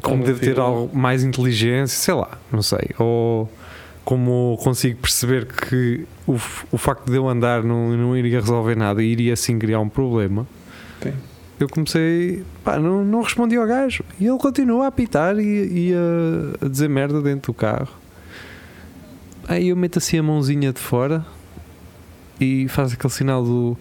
[0.00, 3.50] como deve ter algo mais inteligência, sei lá, não sei, ou
[4.04, 6.34] como consigo perceber que o,
[6.70, 9.88] o facto de eu andar não, não iria resolver nada e iria assim criar um
[9.88, 10.46] problema,
[11.02, 11.12] Sim.
[11.58, 15.94] eu comecei, pá, não, não respondi ao gajo e ele continua a apitar e, e
[15.94, 17.92] a, a dizer merda dentro do carro.
[19.48, 21.26] Aí eu meto assim a mãozinha de fora
[22.40, 23.76] e faz aquele sinal do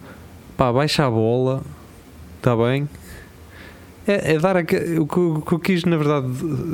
[0.60, 1.62] pá, baixa a bola,
[2.38, 2.88] está bem?
[4.06, 6.28] É, é dar aque- o, que, o que eu quis na verdade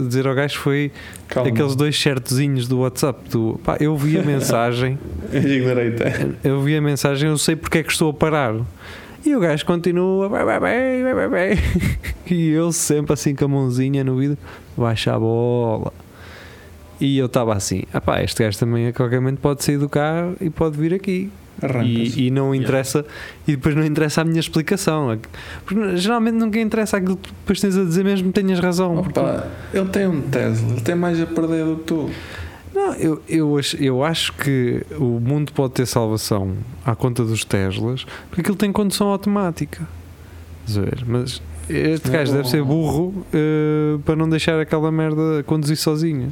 [0.08, 0.91] dizer ao gajo foi
[1.28, 1.50] Calma.
[1.50, 4.98] aqueles dois certozinhos do WhatsApp do pá, eu vi a mensagem
[6.43, 8.56] eu vi a mensagem, eu sei porque é que estou a parar.
[9.24, 11.60] E o gajo continua, vai, vai, vai.
[12.30, 14.38] E eu sempre assim com a mãozinha no vidro,
[14.76, 15.91] baixa a bola.
[17.00, 19.88] E eu estava assim, ah pá, este gajo também a qualquer momento pode sair do
[19.89, 21.30] carro e pode vir aqui.
[21.86, 23.06] E, e não interessa,
[23.48, 25.18] e depois não interessa a minha explicação.
[25.65, 29.02] Porque geralmente nunca interessa aquilo que depois tens a dizer mesmo que tenhas razão.
[29.04, 32.10] porque- Opa, ele tem um Tesla, ele tem mais a perder do que tu.
[32.74, 36.54] Não, eu, eu, acho, eu acho que o mundo pode ter salvação
[36.86, 39.88] à conta dos Teslas porque aquilo tem condução automática.
[41.08, 42.13] Mas este Não.
[42.13, 46.28] gajo deve ser burro eh, para não deixar aquela merda conduzir sozinha.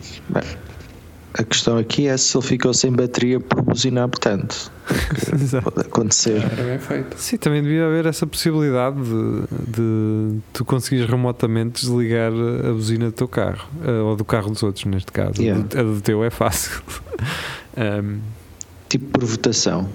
[1.35, 4.71] A questão aqui é se ele ficou sem bateria por buzinar tanto.
[5.33, 5.71] Exato.
[5.71, 6.37] Pode acontecer.
[6.43, 7.15] Era bem feito.
[7.17, 13.11] Sim, também devia haver essa possibilidade de, de tu conseguires remotamente desligar a buzina do
[13.13, 15.41] teu carro eh, ou do carro dos outros, neste caso.
[15.41, 15.63] Yeah.
[15.63, 16.81] A, do, a do teu é fácil.
[17.75, 18.19] Ahm,
[18.87, 19.89] Tipo por votação.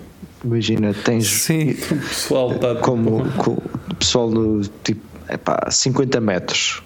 [0.44, 6.83] Imagina, tens sim, O pessoal está como co- o pessoal no tipo epá, 50 metros.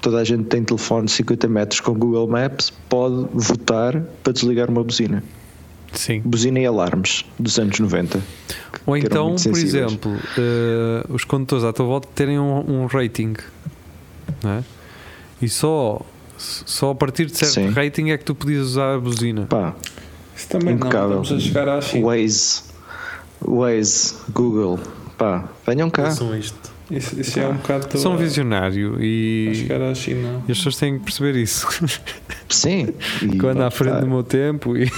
[0.00, 4.70] Toda a gente tem telefone de 50 metros com Google Maps, pode votar para desligar
[4.70, 5.22] uma buzina.
[5.92, 6.20] sim.
[6.24, 8.20] Buzina e alarmes dos anos 90.
[8.86, 13.34] Ou então, por exemplo, eh, os condutores à tua volta terem um, um rating,
[14.42, 14.64] não é?
[15.42, 16.00] E só,
[16.38, 17.70] só a partir de certo Sim.
[17.70, 19.46] rating é que tu podias usar a buzina.
[19.46, 19.74] Pá,
[20.34, 21.16] Isso também Impecável.
[21.16, 22.06] não, estamos a chegar à China.
[22.06, 22.62] Waze,
[23.42, 24.78] Waze, Google,
[25.18, 26.04] pá, venham cá.
[26.04, 26.69] Façam isto.
[26.90, 27.98] Isso, isso é um bocado.
[27.98, 30.42] São a- visionário e, chegar à China.
[30.48, 31.66] e as pessoas têm que perceber isso.
[32.48, 32.88] Sim.
[33.40, 34.90] Quando à frente do meu tempo e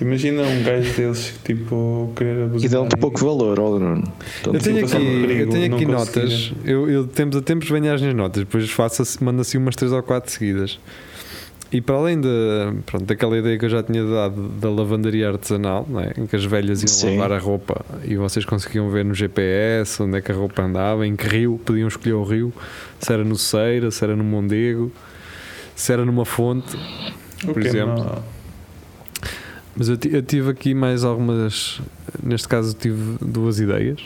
[0.00, 2.66] Imagina um gajo desses que tipo querer abusar.
[2.66, 4.02] e dão-te pouco valor, ó Bruno.
[4.44, 4.90] Eu Dão-te tenho aqui,
[5.26, 6.52] perigo, eu tenho aqui notas.
[6.64, 9.56] Eu, eu de tempos a tempos venho às minhas notas, depois faço, assim- mando assim
[9.56, 10.80] umas 3 ou 4 seguidas.
[11.74, 12.28] E para além de,
[12.86, 16.12] pronto, daquela ideia que eu já tinha dado da lavandaria artesanal, não é?
[16.16, 17.16] em que as velhas iam Sim.
[17.18, 21.04] lavar a roupa e vocês conseguiam ver no GPS onde é que a roupa andava,
[21.04, 22.52] em que rio, podiam escolher o rio,
[23.00, 24.92] se era no Ceira, se era no Mondego,
[25.74, 26.76] se era numa fonte,
[27.42, 28.04] por Ok, exemplo.
[28.04, 28.22] não.
[29.76, 31.80] Mas eu, eu tive aqui mais algumas.
[32.22, 34.00] Neste caso, tive duas ideias.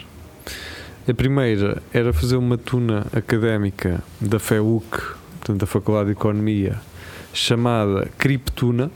[1.07, 4.85] A primeira era fazer uma tuna académica da FEUC,
[5.40, 6.81] portanto, da Faculdade de Economia,
[7.38, 8.90] chamada Criptuna.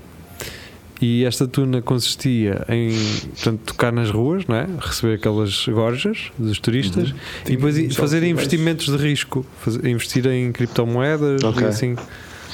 [1.00, 2.92] E esta tuna consistia em
[3.35, 4.68] portanto, tocar nas ruas, não é?
[4.78, 7.16] receber aquelas gorjas dos turistas Uhum.
[7.46, 11.61] e depois Tem i- fazer investimentos de risco, fazer- investir em criptomoedas Ok.
[11.61, 11.96] e assim.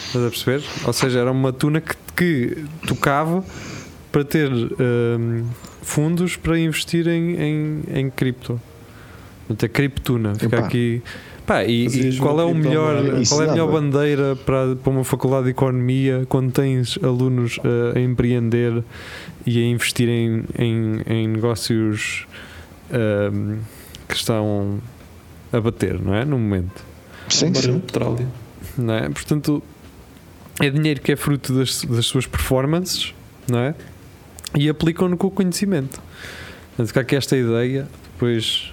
[0.07, 0.62] Estás a perceber?
[0.87, 3.44] Ou seja, era uma tuna que, que tocava
[4.11, 5.44] para ter hum,
[5.83, 8.59] fundos para investir em, em, em cripto.
[9.46, 10.35] Portanto, a criptuna.
[10.37, 10.66] Fica Epá.
[10.66, 11.03] aqui.
[11.48, 15.02] Pá, e, e qual é o melhor, qual é a melhor bandeira para, para uma
[15.02, 18.84] faculdade de economia quando tens alunos eh, a empreender
[19.46, 22.26] e a investir em, em, em negócios
[23.32, 23.61] hum,
[24.06, 24.78] que estão
[25.50, 26.22] a bater, não é?
[26.26, 26.84] No momento
[27.30, 27.72] Sim, Um sim.
[27.76, 28.28] de petróleo.
[28.76, 29.08] não é?
[29.08, 29.62] Portanto,
[30.61, 33.14] é dinheiro que é fruto das, das suas performances,
[33.48, 33.74] não é?
[34.54, 35.98] E aplicam-no com o conhecimento.
[36.68, 38.70] Portanto, fica aqui esta ideia, depois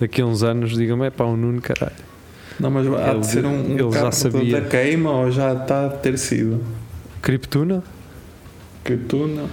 [0.00, 2.05] daqui a uns anos digam-me, é pá, o Nuno, caralho.
[2.58, 4.60] Não, mas há Ele- de ser um, um ele já sabia.
[4.60, 6.62] da queima ou já está a ter sido.
[7.22, 7.82] Criptuna?
[8.84, 9.44] Criptuna,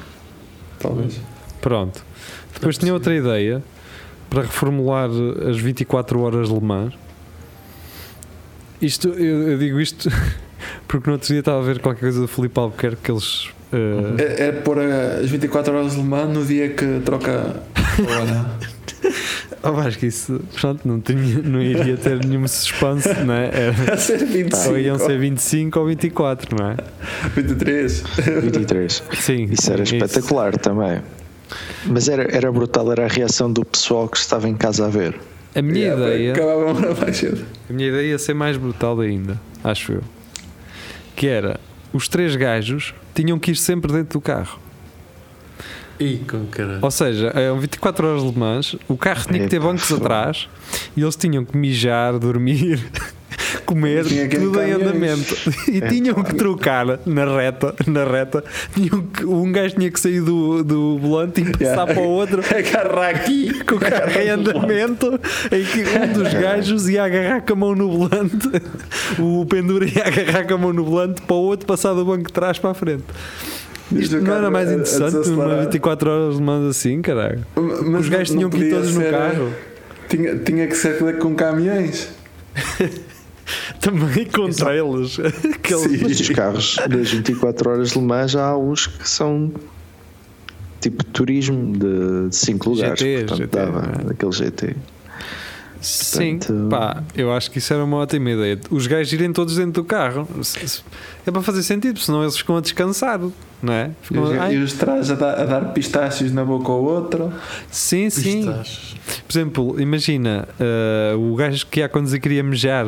[0.79, 1.19] talvez.
[1.61, 2.03] Pronto.
[2.53, 3.63] Depois tinha outra ideia
[4.29, 5.09] para reformular
[5.49, 6.93] as 24 horas de Le Mans.
[8.81, 10.09] Isto, eu, eu digo isto
[10.87, 13.49] porque no outro dia estava a ver qualquer coisa do Filipe Albuquerque que eles.
[13.71, 18.11] eh, É, é pôr as 24 horas de Le Mans no dia que troca a
[18.11, 18.45] hora.
[19.65, 23.49] Oh, acho que isso pronto, não, tinha, não iria ter nenhum suspense, não é?
[23.53, 24.69] Era, a ser 25.
[24.69, 26.75] ou iam ser 25 ou 24, não é?
[27.33, 28.03] 23.
[28.41, 29.03] 23.
[29.13, 29.43] Sim.
[29.49, 31.01] Isso era sim, espetacular também.
[31.85, 35.15] Mas era, era brutal, era a reação do pessoal que estava em casa a ver.
[35.55, 37.45] A minha Yeah, ideia, Acabava uma hora mais cedo.
[37.69, 40.01] a minha ideia ia ser mais brutal ainda, acho eu.
[41.15, 41.57] Que era
[41.93, 44.59] os três gajos tinham que ir sempre dentro do carro.
[46.29, 46.79] Com caralho.
[46.81, 50.47] Ou seja, é 24 horas de Le Mans, o carro tinha que ter bancos atrás
[50.95, 52.79] e eles tinham que mijar, dormir,
[53.65, 55.35] comer, tudo em andamento.
[55.67, 58.43] E tinham que trocar na reta, na reta.
[58.73, 61.93] Tinham que, um gajo tinha que sair do, do volante e passar Yeah.
[61.93, 63.51] para o outro Agarrar aqui.
[63.65, 65.19] com o carro em andamento,
[65.51, 68.49] em que um dos gajos ia agarrar com a mão no volante,
[69.19, 72.27] o pendura ia agarrar com a mão no volante para o outro passar do banco
[72.27, 73.03] de trás para a frente.
[73.99, 77.45] Isto não era mais interessante numa 24 horas de mando assim, caralho?
[77.55, 79.53] Mas Os gajos tinham que ir todos no carro.
[80.09, 82.09] Tinha, tinha que ser com caminhões.
[83.79, 85.19] Também contra eles.
[85.19, 89.51] Aqueles- Mas os carros das 24 horas de Le Mans já há uns que são
[90.79, 92.99] tipo turismo de 5 lugares.
[92.99, 94.03] GT, portanto, GT, dava é?
[94.05, 94.75] daquele GT.
[95.81, 98.57] Sim, Portanto- pá, eu acho que isso era uma ótima ideia.
[98.69, 100.25] Os gajos irem todos dentro do carro.
[101.27, 103.19] É para fazer sentido, senão eles ficam a descansar,
[103.63, 103.89] não é?
[104.01, 104.23] E Ficam,
[104.63, 107.31] os, e trás a dar, a dar pistácios na boca ao outro.
[107.71, 108.43] sim, sim.
[108.45, 112.85] Por exemplo, imagina eh, o gajo que ia conduzir queria mejar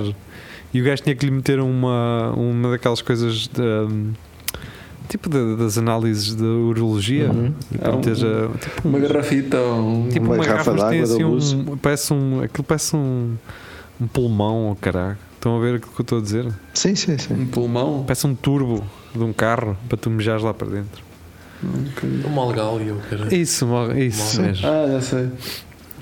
[0.73, 4.11] e o gajo tinha que lhe meter uma, uma daquelas coisas de, hum,
[5.07, 7.29] tipo de- das análises de urologia.
[7.31, 7.53] Uhum.
[7.79, 10.09] Para É um- tipo, Uma garrafita ou um.
[10.09, 12.41] tipo uma garrafa tem d'água assim um, parece um.
[12.41, 13.35] Aquilo parece um,
[14.01, 15.17] um pulmão, oh, caralho.
[15.45, 16.51] Estão a ver aquilo que eu estou a dizer?
[16.73, 17.35] Sim, sim, sim.
[17.35, 18.03] um pulmão.
[18.07, 21.03] Parece um turbo de um carro para tu mejares lá para dentro.
[22.25, 23.35] O Malgalio, cara.
[23.35, 24.41] Isso, mo- isso Sim.
[24.41, 24.67] mesmo.
[24.67, 25.29] Ah, já sei.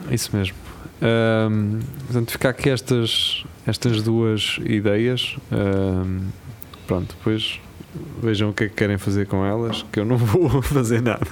[0.09, 0.55] Isso mesmo.
[1.01, 5.35] Ahm, portanto, fica aqui estas, estas duas ideias.
[5.51, 6.21] Ahm,
[6.87, 7.59] pronto, depois
[8.21, 11.27] vejam o que é que querem fazer com elas, que eu não vou fazer nada.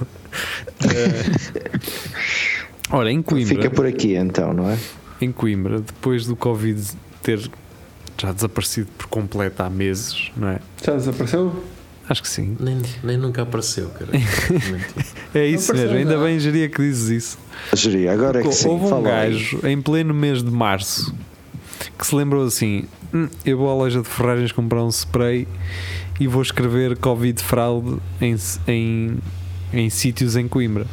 [2.92, 4.78] Ora, em Coimbra, Fica por aqui então, não é?
[5.22, 6.78] em Coimbra, depois do Covid
[7.24, 7.50] ter
[8.22, 10.60] já desaparecido por completo há meses, não é?
[10.84, 11.64] Já desapareceu?
[12.08, 12.56] Acho que sim.
[12.60, 14.12] Nem, nem nunca apareceu, cara.
[15.34, 17.38] É isso apareceu mesmo, ainda bem, Geria, que dizes isso.
[17.74, 18.68] Geria, agora é que sim.
[18.68, 19.32] Houve um fala aí.
[19.32, 21.16] gajo em pleno mês de março
[21.98, 25.48] que se lembrou assim: "Hum, eu vou à loja de ferragens comprar um spray
[26.20, 28.36] e vou escrever Covid fraude em,
[28.68, 29.18] em,
[29.72, 30.86] em sítios em Coimbra.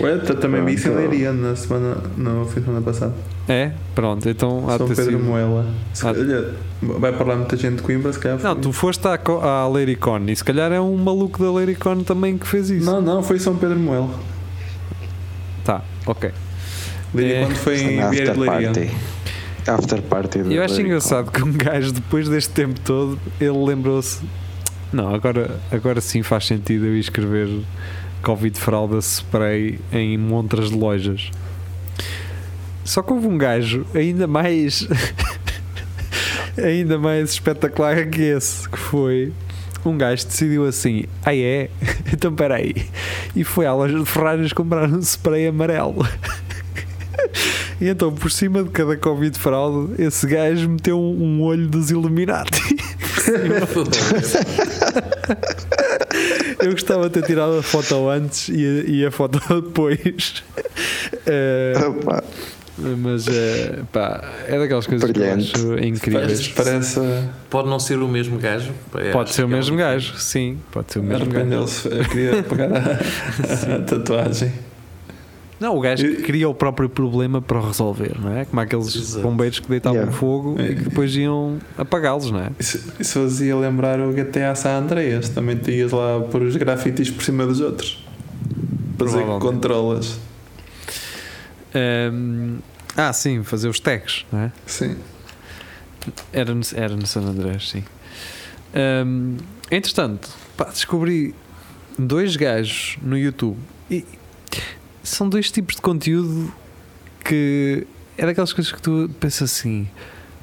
[0.00, 0.94] Ué, também vi isso em.
[0.94, 3.14] Leiria na semana, não, foi semana passada.
[3.46, 3.72] É?
[3.94, 5.66] Pronto, então há de São Pedro sido- Moela.
[5.92, 6.44] Se calhar,
[6.80, 8.38] vai para lá muita gente de Coimbra, se calhar.
[8.42, 8.60] Não, foi.
[8.62, 12.46] tu foste à, à Leiricon e se calhar é um maluco da Leiricon também que
[12.46, 12.86] fez isso.
[12.86, 14.08] Não, não, foi São Pedro Moela.
[15.64, 16.30] Tá, ok.
[17.14, 17.44] Leiria É.
[17.46, 18.72] quando foi em Vieira de Leiria.
[18.72, 18.90] party.
[19.66, 20.38] After party.
[20.50, 24.22] Eu acho engraçado que um gajo, depois deste tempo todo, ele lembrou-se:
[24.92, 27.48] Não, agora, agora sim faz sentido eu ir escrever
[28.22, 31.30] Covid fralda spray em montras de lojas.
[32.84, 34.86] Só que houve um gajo ainda mais
[36.62, 39.32] ainda mais espetacular que esse, que foi
[39.84, 41.68] um gajo decidiu assim, ah é?
[42.12, 42.74] Então peraí.
[43.34, 46.06] E foi à loja de ferragens comprar um spray amarelo.
[47.80, 52.62] E então por cima de cada Covid fralda, esse gajo meteu um, olho dos Illuminati.
[56.60, 60.44] Eu gostava de ter tirado a foto antes e a, e a foto depois.
[61.88, 62.22] Opa,
[62.76, 65.52] mas eh, pá, é daquelas coisas Brilhante.
[65.52, 66.48] que eu acho incríveis.
[66.48, 67.00] Parece.
[67.48, 68.72] Pode não ser o mesmo gajo.
[68.96, 71.88] É, Pode ser o é mesmo gajo, sim, pode ser o mesmo gajo.
[71.88, 74.52] Eu queria pegar a, a tatuagem.
[75.60, 78.44] Não, o gajo que cria o próprio problema para o resolver, não é?
[78.44, 79.22] Como aqueles Exato.
[79.22, 80.18] bombeiros que deitavam Yeah.
[80.18, 82.50] fogo e que depois iam apagá-los, não é?
[82.58, 85.28] Isso, isso fazia lembrar o GTA San Andreas.
[85.28, 88.04] Também tinhas lá por os grafites por cima dos outros.
[88.98, 90.18] Para dizer que controlas.
[91.74, 92.58] Ahm,
[92.96, 94.52] ah, sim, fazer os tags, não é?
[94.66, 94.96] Sim.
[96.32, 97.82] Era no, era no San Andrés, sim.
[98.74, 99.36] Ahm,
[99.70, 101.34] entretanto, pá, descobri
[101.98, 103.58] dois gajos no YouTube
[103.90, 104.04] e
[105.02, 106.52] são dois tipos de conteúdo
[107.24, 107.86] que
[108.18, 109.88] é daquelas coisas que tu pensas assim: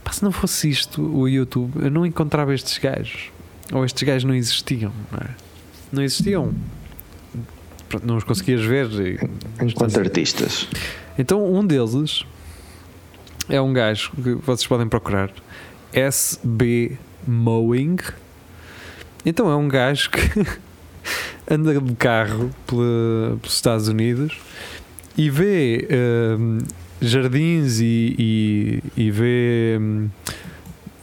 [0.03, 3.29] pá, se não fosse isto, o YouTube, eu não encontrava estes gajos.
[3.71, 5.29] Ou estes gajos não existiam, não é?
[5.93, 6.53] Não existiam.
[7.87, 8.89] Pronto, Não os conseguias ver.
[9.61, 10.67] enquanto artistas.
[11.17, 12.25] Então, um deles
[13.49, 15.31] é um gajo que vocês podem procurar,
[15.93, 16.97] SB
[17.27, 17.97] Mowing.
[19.25, 20.19] Então, é um gajo que
[21.49, 24.39] anda de carro pela- pelos Estados Unidos
[25.17, 25.87] e vê
[26.39, 26.59] hum,
[27.01, 30.09] jardins e, e, e vê hum,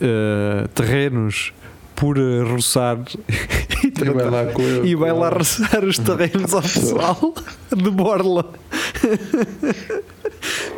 [0.01, 1.53] uh, terrenos
[1.99, 2.99] por uh, roçar
[3.83, 4.45] e, E vai lá
[4.85, 7.35] e vai lá roçar os terrenos ao pessoal
[7.75, 8.53] de Borla.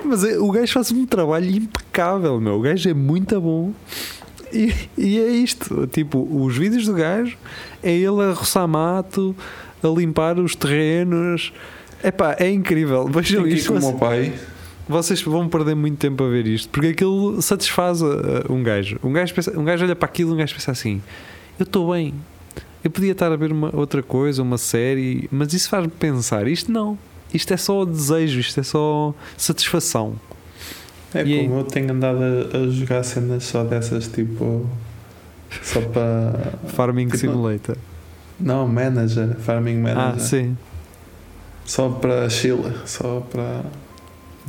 [0.04, 2.54] Mas é- o gajo faz um trabalho impecável, meu.
[2.54, 3.72] O gajo é muito bom.
[4.52, 5.86] E, e é isto.
[5.86, 7.36] Tipo, os vídeos do gajo
[7.82, 9.36] é ele a roçar mato,
[9.82, 11.52] a limpar os terrenos.
[12.02, 13.06] Epá, é incrível.
[13.06, 13.72] Vejam isto.
[13.72, 14.32] com o Vocês, meu pai.
[14.90, 18.08] Vocês vão perder muito tempo a ver isto porque aquilo satisfaz uh,
[18.50, 18.98] um gajo.
[19.02, 21.00] Um gajo, pensa, um gajo olha para aquilo e um gajo pensa assim:
[21.58, 22.14] eu estou bem.
[22.82, 26.48] Eu podia estar a ver uma, outra coisa, uma série, mas isso faz-me pensar.
[26.48, 26.98] Isto não.
[27.32, 30.14] Isto é só desejo, isto é só satisfação.
[31.14, 31.46] É E aí?
[31.48, 34.66] como eu tenho andado a, a jogar cenas só dessas, tipo.
[35.62, 36.54] Só para.
[36.68, 37.76] Farming Tipo, Simulator.
[38.38, 39.36] Não, manager.
[39.40, 40.20] Farming Ah, manager.
[40.20, 40.56] sim.
[41.66, 42.64] Só para chill.
[42.86, 43.62] Só para.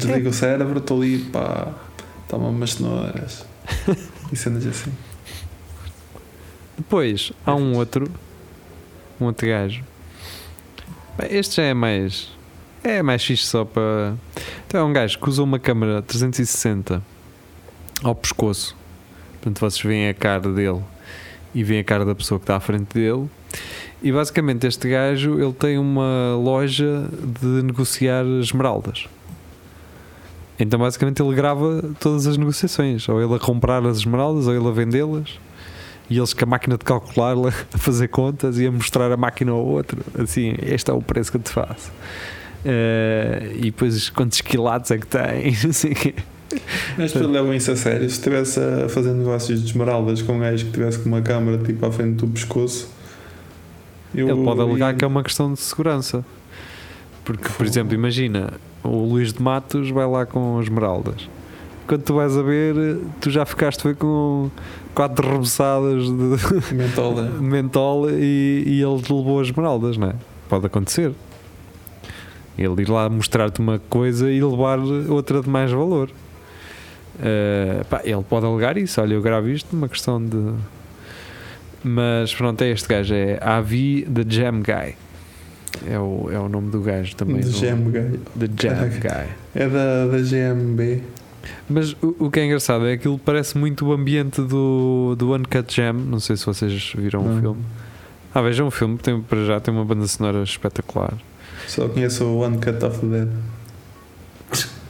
[0.02, 1.74] Desliga o cérebro, estou ali, pá.
[2.28, 3.46] Toma umas cenouras.
[4.32, 4.92] e cenas assim.
[6.78, 8.10] Depois há um outro,
[9.20, 9.84] um outro gajo.
[11.30, 12.30] Este já é mais.
[12.84, 14.16] É mais fixe só para.
[14.66, 17.04] Então é um gajo que usa uma câmera 360
[18.02, 18.76] ao pescoço.
[19.34, 20.82] Portanto, vocês veem a cara dele
[21.54, 23.30] e veem a cara da pessoa que está à frente dele.
[24.02, 27.08] E basicamente este gajo ele tem uma loja
[27.40, 29.08] de negociar esmeraldas.
[30.62, 34.68] Então basicamente ele grava todas as negociações, ou ele a comprar as esmeraldas, ou ele
[34.68, 35.40] a vendê-las
[36.10, 37.36] e eles com a máquina de calcular
[37.74, 40.04] a fazer contas e a mostrar a máquina ao outro.
[40.20, 41.92] Assim, este é o preço que eu te faço.
[42.66, 45.56] Eh, e depois quantos quilates é que tem?
[45.64, 46.14] não sei o quê.
[46.92, 48.10] As pessoas levam isso a sério.
[48.10, 51.58] Se estivesse a fazer negócios de esmeraldas com um gajo que estivesse com uma câmera
[51.64, 52.90] tipo à frente do pescoço,
[54.14, 56.26] eu Ele pode alegar que é uma questão de segurança.
[57.24, 58.54] Porque, por exemplo, imagina
[58.84, 61.30] o Luís de Matos vai lá com esmeraldas.
[61.88, 64.50] Quando tu vais a ver, tu já ficaste foi com
[64.96, 67.24] quatro rebuçadas de, Mentola.
[67.28, 70.16] de mentol e, e ele te levou as esmeraldas, não é?
[70.48, 71.12] Pode acontecer.
[72.58, 76.10] Ele ir lá mostrar-te uma coisa e levar outra de mais valor.
[77.20, 79.00] Eh, pá, ele pode alegar isso.
[79.02, 80.54] Olha, eu gravo isto, uma questão de.
[81.84, 84.96] Mas pronto, é este gajo, é Avi The Jam Guy.
[85.88, 87.42] É o, é o nome do gajo também.
[87.42, 89.00] De no- GM The Jam Caraca.
[89.26, 89.30] Guy.
[89.56, 91.02] É da, da GMB.
[91.70, 95.34] Mas o, o que é engraçado é que aquilo parece muito o ambiente do, do
[95.36, 95.94] Uncut Jam.
[95.94, 97.42] Não sei se vocês viram o Não.
[97.42, 97.62] filme.
[98.34, 101.14] Ah, vejam o filme, tem, para já tem uma banda sonora espetacular.
[101.68, 103.30] Só conheço o One Cut of the Dead.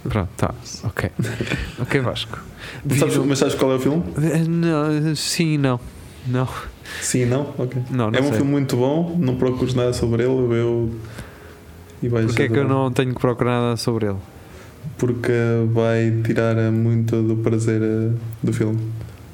[0.03, 0.53] Pronto, tá,
[0.83, 1.09] ok.
[1.79, 2.39] Ok, Vasco.
[2.83, 4.03] Mas sabes, mas sabes qual é o filme?
[4.17, 5.79] Eh, Não, sim, não.
[6.27, 6.47] Não,
[7.01, 7.53] Sim, não?
[7.57, 7.81] Ok.
[7.89, 8.33] não, não é um sei.
[8.37, 10.91] filme muito bom, não procures nada sobre ele, eu.
[12.03, 14.17] E vais Porquê é que eu não tenho que procurar nada sobre ele?
[14.97, 15.31] Porque
[15.71, 18.11] vai tirar muito do prazer eh,
[18.41, 18.79] do filme.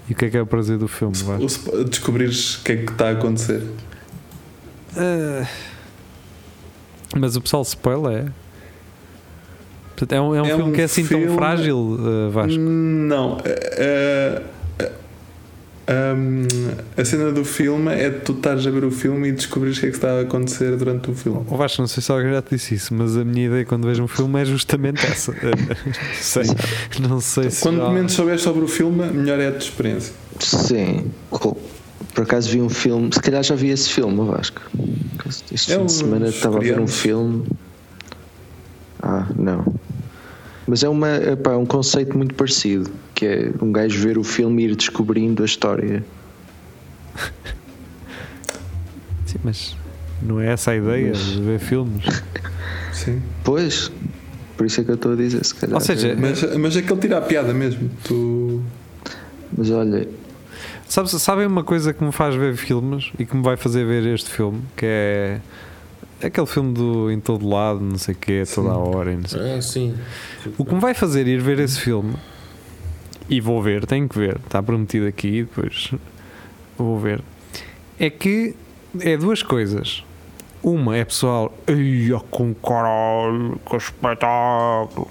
[0.09, 1.13] E o que é que é o prazer do filme?
[1.39, 3.61] O Descobrires o que é que está a acontecer.
[4.95, 5.45] Ah,
[7.17, 8.31] mas o pessoal spoiler é.
[9.95, 12.29] Portanto, é um, é um É filme um que é assim tão filme- frágil, ah,
[12.31, 12.59] Vasco.
[12.59, 13.37] Não.
[13.43, 14.41] eh,
[15.89, 16.43] hum,
[16.97, 19.81] a cena do filme é de tu estares a ver o filme e descobrires o
[19.81, 21.45] que é que está a acontecer durante o filme.
[21.47, 23.85] O Vasco, não sei se alguém já te disse isso, mas a minha ideia quando
[23.87, 25.31] vejo um filme é justamente essa.
[25.41, 26.43] não sei,
[26.99, 27.61] não sei se.
[27.61, 30.13] Quanto já- menos souberes sobre o filme, melhor é a tua experiência.
[30.39, 31.11] Sim.
[31.29, 34.17] Por acaso vi um filme, se calhar já vi esse filme,
[35.19, 37.45] que este É fim de semana estava a ver um filme.
[39.01, 39.65] Ah, não.
[40.67, 44.23] Mas é, uma, epá, é um conceito muito parecido, que é um gajo ver o
[44.23, 46.05] filme e ir descobrindo a história.
[49.25, 49.75] Sim, mas
[50.21, 52.05] não é essa a ideia Mas- de ver filmes.
[52.93, 53.21] Sim.
[53.43, 53.91] Pois,
[54.55, 55.75] por isso é que eu estou a dizer, se calhar.
[55.75, 57.89] Ou seja, Mas, mas aquele tira a piada mesmo.
[58.03, 58.61] Tu.
[59.57, 60.07] Mas olha,
[60.87, 64.05] Sabes, sabem uma coisa que me faz ver filmes e que me vai fazer ver
[64.13, 64.61] este filme?
[64.75, 65.41] Que é
[66.23, 69.11] aquele filme do Em Todo Lado, não sei o quê, toda a hora.
[69.11, 69.41] E não sei.
[69.41, 69.95] É, sim.
[70.57, 72.13] O que me vai fazer ir ver esse filme,
[73.29, 75.91] e vou ver, tenho que ver, está prometido aqui, depois
[76.77, 77.21] vou ver,
[77.99, 78.55] é que
[78.99, 80.03] é duas coisas.
[80.63, 85.07] Uma é pessoal, ia com caralho, que espetáculo.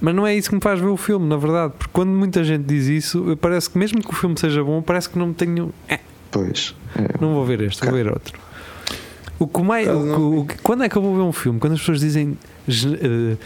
[0.00, 2.42] Mas não é isso que me faz ver o filme, na verdade, porque quando muita
[2.44, 5.34] gente diz isso, parece que mesmo que o filme seja bom, parece que não me
[5.34, 5.72] tenho.
[5.88, 5.98] "Eh,
[6.30, 6.74] pois.
[6.96, 7.20] é.
[7.20, 8.38] não vou ver este, vou ver outro.
[9.38, 11.60] O que mais, o o quando é que eu vou ver um filme?
[11.60, 12.36] Quando as pessoas dizem
[12.68, 13.36] eh,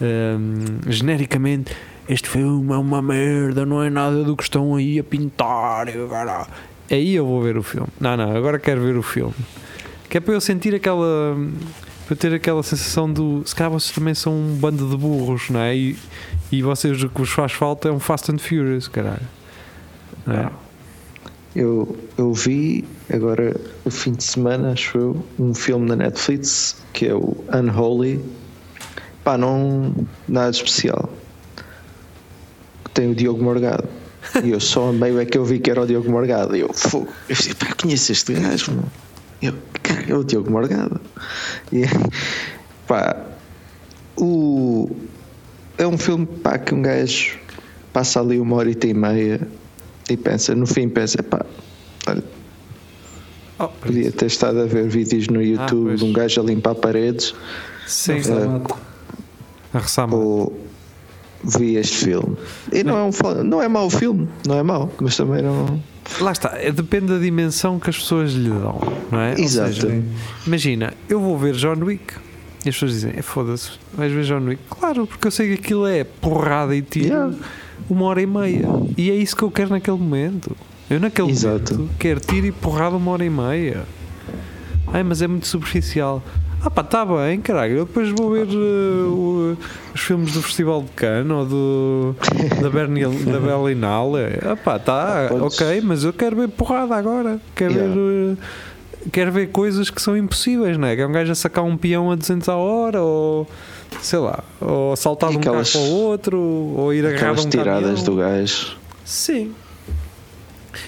[0.00, 1.74] ehm, genericamente
[2.12, 5.86] este filme é uma merda, não é nada do que estão aí a pintar.
[6.08, 6.46] caralho."
[6.90, 7.88] Aí eu vou ver o filme.
[7.98, 9.34] Não, não, agora quero ver o filme.
[10.10, 11.36] Que é para eu sentir aquela.
[12.06, 13.42] para ter aquela sensação do.
[13.46, 15.74] Se calhar vocês também são um bando de burros, não é?
[15.74, 15.96] E,
[16.50, 19.26] e vocês o que vos faz falta é um Fast and Furious, caralho.
[20.26, 20.50] Não é?
[21.54, 27.06] Eu, eu vi agora o fim de semana, acho eu, um filme na Netflix que
[27.06, 28.22] é o Unholy.
[29.24, 29.94] Pá, não
[30.28, 31.08] nada especial.
[32.94, 33.88] Tem o Diogo Morgado.
[34.44, 36.54] E eu só a meio é que eu vi que era o Diogo Morgado.
[36.56, 38.84] E eu, fogo, eu disse, pá, conheço este gajo, meu.
[39.42, 41.00] Eu, cara, é o Diogo Morgado.
[41.72, 41.82] E,
[42.86, 43.16] pá,
[44.16, 44.90] o,
[45.76, 47.36] é um filme pá, que um gajo
[47.92, 49.46] passa ali uma hora e meia
[50.08, 51.44] e pensa, no fim pensa, pá,
[52.06, 52.22] olha,
[53.58, 56.00] Oh, podia ter estado a ver vídeos no YouTube pois.
[56.00, 57.32] de um gajo a limpar paredes
[57.86, 59.76] Sim, É.
[59.76, 60.16] a ressama.
[60.16, 60.58] ou
[61.44, 62.36] vi este filme.
[62.72, 65.80] E não é, um, não é mau filme, não é mau, mas também não.
[66.20, 68.80] Lá está, é- depende da dimensão que as pessoas lhe dão,
[69.10, 69.40] não é?
[69.40, 69.72] Exato.
[69.74, 70.02] seja,
[70.46, 72.14] imagina, eu vou ver John Wick
[72.64, 74.60] e as pessoas dizem, é foda-se, vais ver John Wick?
[74.68, 77.34] Claro, porque eu sei que aquilo é porrada e tiro Yeah.
[77.88, 78.68] uma hora e meia.
[78.96, 80.56] E é isso que eu quero naquele momento.
[80.90, 81.74] Eu naquele Exato.
[81.74, 83.84] momento quero tiro e porrada uma hora e meia.
[84.92, 86.22] Ai, mas é muito superficial.
[86.64, 87.78] Ah pá, está bem, caralho.
[87.78, 89.56] Eu depois vou ver uh, o-
[89.94, 92.16] os filmes do Festival de Cannes ou do,
[92.60, 94.38] da, Berni- da Berlinale.
[94.48, 97.40] Ah pá, tá, Podes- ok, mas eu quero ver porrada agora.
[97.56, 97.94] Quero Yeah.
[97.94, 97.98] ver.
[98.00, 98.36] uh,
[99.10, 100.94] Quero ver coisas que são impossíveis, não é?
[100.94, 103.48] Que é um gajo a sacar um peão a 200 a hora, ou
[104.00, 107.82] sei lá, ou saltar de um carro para o outro, ou ir agarrar um tiradas
[107.82, 108.04] caminhão.
[108.04, 108.76] do gajo.
[109.04, 109.52] Sim.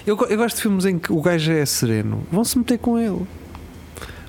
[0.07, 2.23] Eu, eu gosto de filmes em que o gajo é sereno.
[2.31, 3.21] Vão-se meter com ele.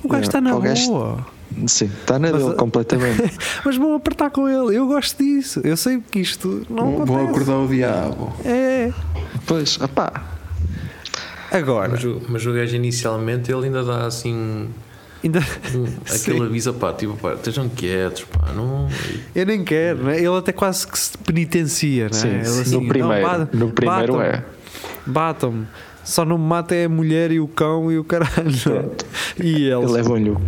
[0.03, 1.27] O gajo está na o gajo- boa.
[1.67, 3.39] Sim, está na Mas, dele uh, completamente.
[3.65, 4.77] Mas vão apertar com ele.
[4.77, 5.61] Eu gosto disso.
[5.65, 7.31] Eu sei que isto não Vou, vou acontece.
[7.43, 8.33] acordar o diabo.
[8.45, 8.93] É.
[9.47, 10.13] pois, opá,
[11.51, 14.69] Agora, Mas o, mas o gajo inicialmente ele ainda dá assim
[15.25, 15.39] ainda,
[15.75, 18.89] um, aquele aviso, pá, tipo, pá, estejam quietos, pá, não.
[19.35, 20.17] eu nem quero, né?
[20.19, 22.05] ele até quase que se penitencia.
[22.07, 22.13] Né?
[22.13, 22.61] sim, Ele sim.
[22.63, 24.45] assim, no não, primeiro, bata- no primeiro batam-me, é.
[25.07, 25.67] Batam-me.
[26.07, 28.93] Só não me mata é a mulher e o cão e o caralho.
[29.43, 30.41] E eles, Levam-lhe o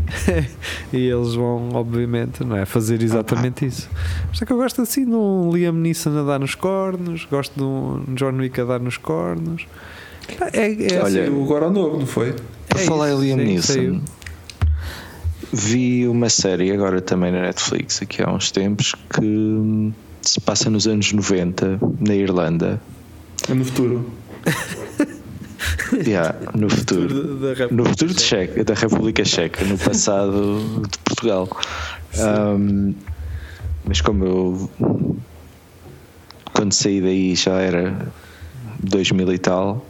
[0.92, 2.64] e eles vão, obviamente, não é?
[2.64, 3.90] fazer exatamente isso.
[4.28, 7.54] Mas é que eu gosto assim de um Liam Neeson a dar nos cornos, gosto
[7.56, 9.66] de um John Wick a dar nos cornos.
[10.52, 12.36] É, é, Olha, agora o novo, não foi?
[12.72, 14.00] É falar isso, em Liam sim, Neeson, saiu.
[15.52, 19.92] vi uma série agora também na Netflix, aqui há uns tempos, que
[20.22, 22.80] se passa nos anos 90, na Irlanda.
[23.50, 24.08] É no futuro.
[26.06, 27.36] Yeah, no futuro.
[27.54, 31.48] Da- No futuro de Checa, da República Checa, no passado de Portugal.
[32.16, 32.94] Um,
[33.84, 34.70] mas como eu
[36.52, 38.08] quando saí daí já era
[38.80, 39.86] 2000 e tal,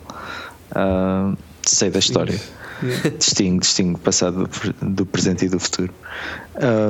[0.77, 2.39] um, sei da história.
[2.83, 3.11] Yeah.
[3.19, 5.93] Distingo, distingo o passado do pre- do presente e do futuro.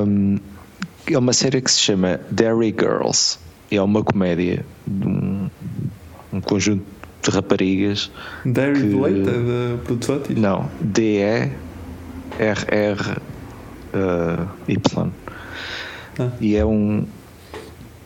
[0.05, 0.37] Um,
[1.07, 3.39] é uma série que se chama Dairy Girls.
[3.71, 5.49] É uma comédia de um,
[6.33, 6.83] um conjunto
[7.21, 8.11] de raparigas
[8.45, 10.41] Dairy Que- é da produtos ótimos.
[10.41, 11.51] não, DE
[12.39, 13.17] RR
[13.93, 15.11] uh.
[16.19, 16.31] Ah.
[16.41, 17.05] E é um,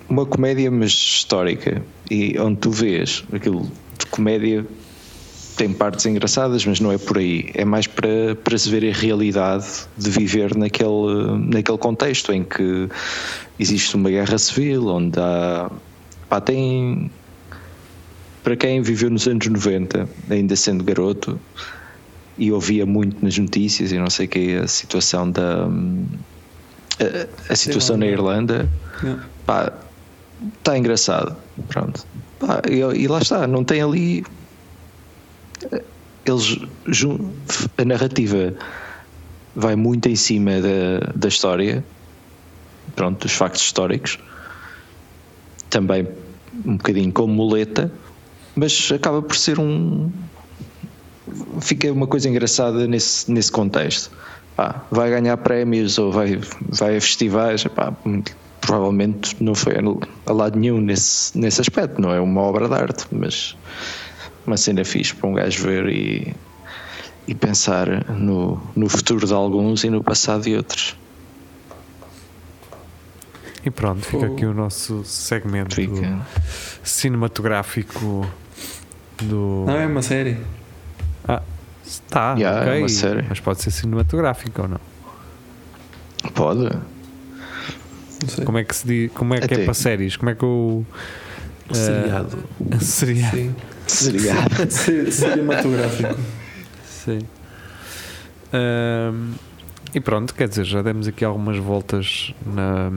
[0.08, 1.82] uma comédia, mas histórica.
[2.10, 4.66] E onde tu vês aquilo de comédia
[5.56, 7.50] tem partes engraçadas, mas não é por aí.
[7.54, 9.66] É mais para, para se ver a realidade
[9.98, 12.90] de viver naquele, naquele contexto em que
[13.60, 15.70] existe uma guerra civil, onde há.
[16.30, 17.10] Pá, tem.
[18.44, 21.40] Para quem viveu nos anos 90, ainda sendo garoto,
[22.38, 25.66] e ouvia muito nas notícias e não sei o que, a situação da.
[27.00, 28.70] A, a situação na Irlanda,
[29.04, 29.24] Yeah.
[29.46, 29.74] pá,
[30.58, 31.36] está engraçado.
[31.68, 32.06] Pronto.
[32.40, 34.24] Pá, e, e lá está, não tem ali.
[36.26, 36.60] Eles.
[37.78, 38.54] A narrativa
[39.56, 41.84] vai muito em cima da, da história,
[42.96, 44.20] pronto, dos factos históricos,
[45.70, 46.08] também
[46.66, 47.92] um bocadinho como muleta,
[48.56, 50.12] mas acaba por ser um.
[51.62, 54.12] Fica uma coisa engraçada nesse, nesse contexto.
[54.56, 57.92] Pá, vai ganhar prémios ou vai, vai a festivais, pá,
[58.62, 59.74] provavelmente não foi
[60.26, 63.58] a lado nenhum nesse, nesse aspecto, não é uma obra de arte, mas
[64.46, 66.36] uma cena fixe para um gajo ver e,
[67.28, 70.96] e pensar no, no futuro de alguns e no passado de outros.
[73.66, 76.20] E pronto, fica aqui o nosso segmento Fica.
[76.84, 78.28] cinematográfico
[79.22, 79.64] do.
[79.68, 80.38] Não é uma série.
[81.86, 83.26] Está, Yeah, é ok, uma série.
[83.28, 84.80] mas pode ser cinematográfico ou não?
[86.34, 86.64] Pode?
[86.64, 86.82] Não
[88.30, 88.46] sei.
[88.46, 90.16] Como é que se diz, como é que é para séries?
[90.16, 90.86] Como é que o
[91.70, 92.38] eh, Seriado.
[92.80, 93.30] seria?
[93.32, 93.56] Sim.
[93.86, 94.34] Seria.
[94.72, 96.16] Se- Cinematográfico.
[96.88, 97.20] Sim.
[98.54, 99.34] Ahm,
[99.94, 102.92] e pronto, quer dizer, já demos aqui algumas voltas na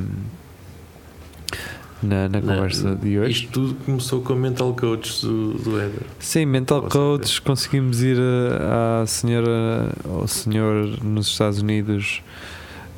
[2.02, 3.30] na, na Não, conversa de hoje.
[3.30, 6.02] Isto tudo começou com a Mental Coach do, do Éder.
[6.18, 12.22] Sim, mental Com coach, conseguimos ir eh, à senhora, ao senhor nos Estados Unidos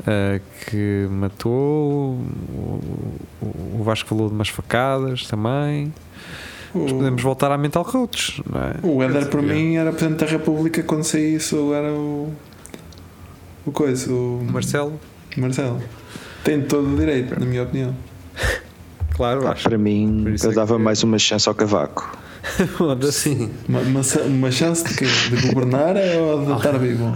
[0.07, 2.21] eh, que matou,
[3.41, 5.93] o, Vasco falou de umas facadas também.
[6.75, 8.75] Mas podemos voltar à mental coach, não é?
[8.83, 12.33] O Éder, para mim, era Presidente da República quando saí isso, era o.
[13.65, 14.13] O coisa.
[14.13, 15.01] O Marcelo?
[15.37, 15.81] Marcelo.
[16.45, 17.95] Tem todo o direito, na minha opinião.
[19.19, 22.17] Claro, Pá, para mim, eu é dava que- mais uma chance ao cavaco.
[23.13, 23.51] Sim.
[23.69, 25.07] Uma, uma, uma chance de quê?
[25.07, 27.15] De governar ou de estar vivo?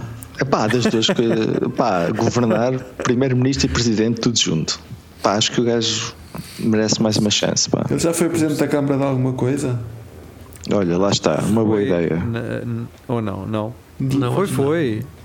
[0.49, 1.47] Pá, das duas coisas.
[1.77, 2.73] Pá, governar,
[3.03, 4.79] primeiro-ministro e presidente, tudo junto.
[5.21, 6.13] Pá, acho que o gajo
[6.59, 7.69] merece mais uma chance.
[7.69, 7.85] Pá.
[7.89, 9.79] Ele já foi Presidente da Câmara de alguma coisa?
[10.73, 12.15] Olha, lá está, uma boa Foi ideia.
[12.17, 13.73] na- n- ou não, não.
[13.97, 14.99] Não, foi, foi.
[15.01, 15.22] Não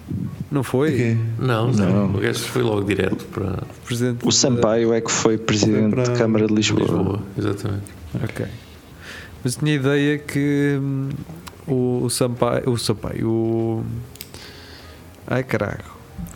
[0.51, 1.19] De foi?
[1.39, 2.07] Não, Não.
[2.09, 2.15] não.
[2.17, 6.13] O gajo foi logo direto para Presidente O Sampaio é que foi presidente para da
[6.15, 6.81] Câmara de Lisboa.
[6.83, 7.23] Lisboa.
[7.37, 7.85] Exatamente.
[8.25, 8.47] Ok.
[9.45, 11.09] Mas tinha ideia que hum,
[11.67, 12.71] o, o Sampaio.
[12.71, 13.29] O Sampaio.
[13.29, 13.85] O.
[15.27, 15.85] Ai caralho.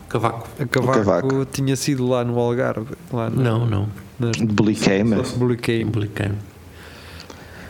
[0.09, 0.47] Cavaco.
[0.61, 1.45] A Cavaco, Cavaco.
[1.47, 2.95] tinha sido lá no Algarve.
[3.11, 3.89] Lá na, Não, não.
[4.21, 5.17] Nas De Bliqueima.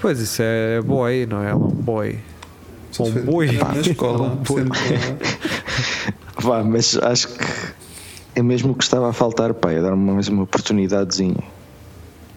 [0.00, 1.50] Pois isso é boy, não é?
[1.50, 2.18] Ela é um boy.
[3.00, 3.52] Um foi boi.
[3.52, 4.38] Na escola.
[4.50, 4.76] Um da-
[6.40, 7.44] Vá, mas acho que
[8.34, 11.42] é mesmo o que estava a faltar, pá, é dar mais uma oportunidadezinha.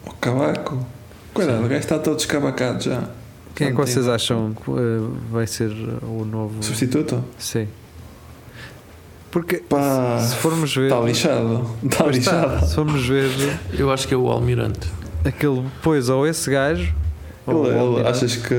[0.05, 0.85] O Cavaco.
[1.33, 3.03] Cuidado, o gajo está todo escabacado já.
[3.55, 5.71] Quem é que vocês acham que eh, vai ser
[6.03, 6.61] o novo.
[6.61, 7.23] Substituto?
[7.37, 7.67] Sim.
[9.31, 10.85] Porque Pá, se formos ver.
[10.85, 11.69] está lixado.
[11.83, 12.65] Está está, lixado.
[12.67, 13.29] se formos ver
[13.77, 14.89] Eu acho que é o Almirante.
[15.25, 15.63] aquele.
[15.81, 16.93] Pois, ou esse gajo.
[17.47, 18.53] Ele, o ele, achas que.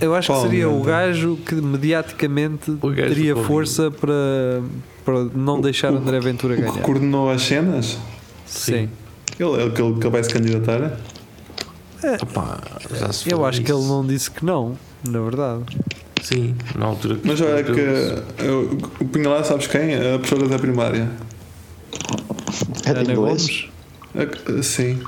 [0.00, 4.62] Eu acho que seria o gajo que mediaticamente O gajo teria força para,
[5.04, 6.82] para não deixar o- André Ventura O que ganhar.
[6.82, 7.98] coordenou as cenas?
[8.46, 8.88] Sim.
[9.38, 10.98] Ele, ele, que ele que ele vai se candidatar?
[12.22, 12.58] Opa,
[12.98, 14.76] já se Eu acho que ele não disse que não,
[15.08, 15.62] na verdade.
[16.22, 17.26] Sim, na altura que.
[17.28, 17.70] Mas olha que
[18.44, 19.94] eu, o punha lá, sabes quem?
[19.94, 21.08] A professora da primária.
[22.84, 23.68] É de Ana inglês?
[24.14, 24.58] Gomes?
[24.58, 25.00] A- Sim.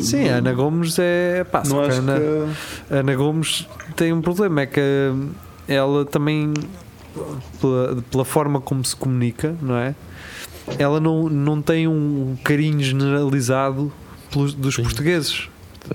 [0.00, 1.44] Sim, a Ana Gomes é.
[1.44, 2.94] Pá, Não acho Ana, que.
[2.94, 4.80] a Ana Gomes tem um problema, é que
[5.68, 6.52] ela também,
[7.60, 9.94] pela, pela forma como se comunica, não é?
[10.78, 13.92] Ela não, não tem um carinho generalizado
[14.30, 14.82] pelos, dos Sim.
[14.82, 15.48] portugueses.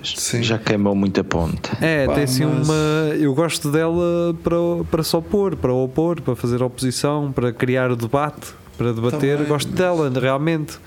[0.04, 0.42] Sim.
[0.42, 1.76] Já queimou muita ponta.
[1.80, 2.74] É, Pá, tem assim mas- uma.
[3.16, 4.56] Eu gosto dela para,
[4.90, 9.36] para se opor, para opor, para fazer oposição, para criar debate, para debater.
[9.36, 10.78] Também, gosto mas- dela, realmente.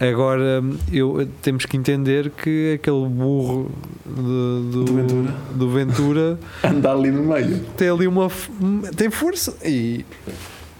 [0.00, 3.68] Agora, eu, temos que entender que aquele burro
[4.06, 4.12] de-
[4.70, 5.34] do, Do Ventura.
[5.54, 7.60] do Ventura Anda ali no meio.
[7.76, 8.28] tem ali uma.
[8.96, 9.56] tem força.
[9.64, 10.04] E,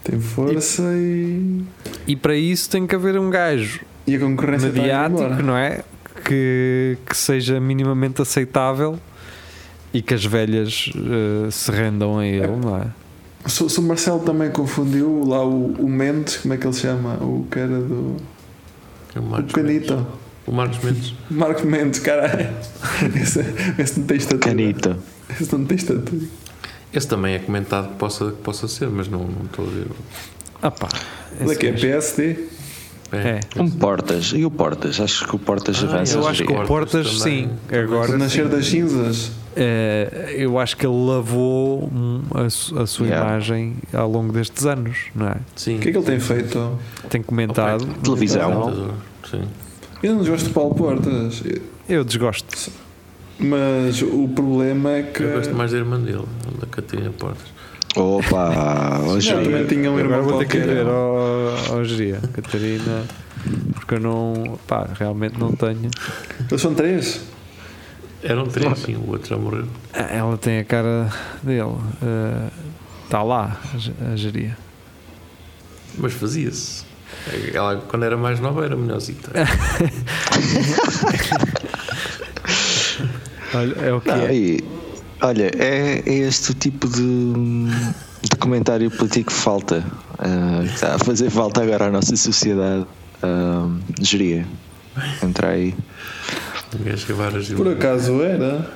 [0.04, 1.62] Tem força e.
[2.06, 5.82] e para isso tem que haver um gajo E a concorrência ir mediático, não é?
[6.24, 8.98] Que, que seja minimamente aceitável
[9.92, 12.86] e que as velhas eh, se rendam a ele, não é?
[13.46, 16.80] Se, se o Marcelo também confundiu lá o, o Mendes, como é que ele se
[16.82, 17.14] chama?
[17.22, 18.16] O cara do.
[19.18, 19.94] O O Marcos Canito.
[19.94, 20.08] Mendes.
[20.46, 21.14] O Marcos Mendes.
[21.30, 22.48] Marcos Mendes, caralho.
[23.20, 23.40] Esse,
[23.78, 24.40] esse não tem estatura.
[24.50, 24.96] Canito.
[25.40, 26.22] Esse não tem estatura.
[26.92, 29.86] Esse também é comentado que possa, que possa ser, mas não não estou a ver.
[30.62, 30.88] Ah pá.
[31.38, 32.46] Ele é que é PSD?
[33.12, 33.40] É.
[33.60, 34.32] Um Portas.
[34.34, 35.00] E o Portas?
[35.00, 36.16] Acho que o Portas Ah, avança.
[36.18, 37.50] Eu acho que o Portas sim.
[37.70, 38.50] Agora, nascer sim.
[38.50, 39.32] das cinzas.
[39.56, 41.90] Eh, eu acho que ele lavou
[42.34, 43.28] a, su- a sua Yeah.
[43.30, 45.36] imagem ao longo destes anos, não é?
[45.56, 45.76] Sim.
[45.76, 46.78] O que é que ele tem feito?
[47.10, 47.82] Tem comentado.
[47.82, 47.94] Ok.
[48.04, 48.94] Televisão.
[49.30, 49.42] Sim.
[50.02, 51.42] Eu não desgosto de Paulo Portas,
[51.88, 52.70] Eu desgosto.
[53.38, 55.22] mas o problema é que.
[55.22, 56.24] Eu gosto mais da irmã dele,
[56.60, 57.46] da Catarina Portas.
[57.96, 62.20] Opa, hoje Não, também tinha um Agora irmão vou ter que ver ao, ao geria,
[62.32, 63.02] Catarina,
[63.74, 65.90] porque eu não, pá, realmente não tenho.
[66.48, 67.22] Eles são três?
[68.22, 69.66] Eram três, sim, o outro já morreu.
[69.92, 71.08] Ah, Ela tem a cara
[71.42, 71.76] dele,
[73.04, 74.56] está lá a ge- a geria.
[75.96, 76.84] Mas fazia-se.
[77.52, 79.30] Ela, quando era mais nova, era melhorzita.
[83.54, 84.34] Olha, é o que Não, é.
[84.34, 84.64] e,
[85.22, 87.32] olha, é, é este o tipo de,
[88.22, 89.82] de comentário político que falta.
[90.66, 92.86] que está a fazer falta agora à nossa sociedade.
[93.22, 94.46] Uh, geria.
[95.22, 95.74] Entra aí.
[97.56, 98.70] Por acaso era.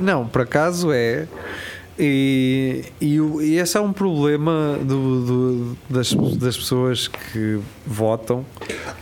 [0.00, 1.28] Não, por acaso é.
[1.98, 8.44] E, e, e esse é um problema do, do- das, das pessoas que votam.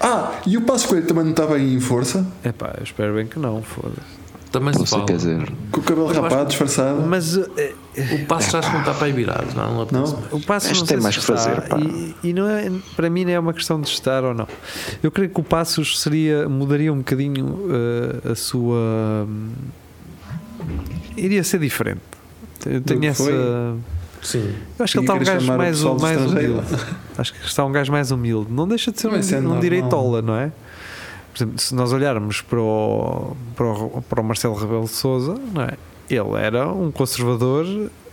[0.01, 2.27] Ah, e o Passo Coelho também não estava aí em força?
[2.45, 4.19] Epá, eu espero bem que não, foda-se.
[4.51, 5.05] Também se fala.
[5.05, 5.47] quer dizer.
[5.71, 7.03] Com o cabelo rapado, acho- disfarçado?
[7.03, 7.75] Mas eh,
[8.15, 10.19] O passo já acho que não está para aí virado, não, não, Não?
[10.33, 11.79] o passo não tem mais se que fazer, pá.
[11.79, 14.49] E, e não é, para mim não é uma questão de estar ou não.
[15.03, 17.59] Eu creio que o Passos seria, mudaria um bocadinho
[18.25, 19.27] eh, a sua.
[19.29, 19.51] hum,
[21.17, 22.01] iria ser diferente.
[22.67, 23.25] Eu tenho essa.
[24.23, 24.55] Sim.
[24.79, 26.67] Eu acho que ele está um gajo mais, mais humilde.
[27.17, 28.53] Acho que está um gajo mais humilde.
[28.53, 29.61] Não deixa de ser um, Mas isso é um normal.
[29.61, 30.53] direitola, não é?
[31.33, 35.35] Por exemplo, se nós olharmos para o, para o, para o Marcelo Rebelo de Souza,
[35.55, 35.75] não é?
[36.11, 37.65] Ele era um conservador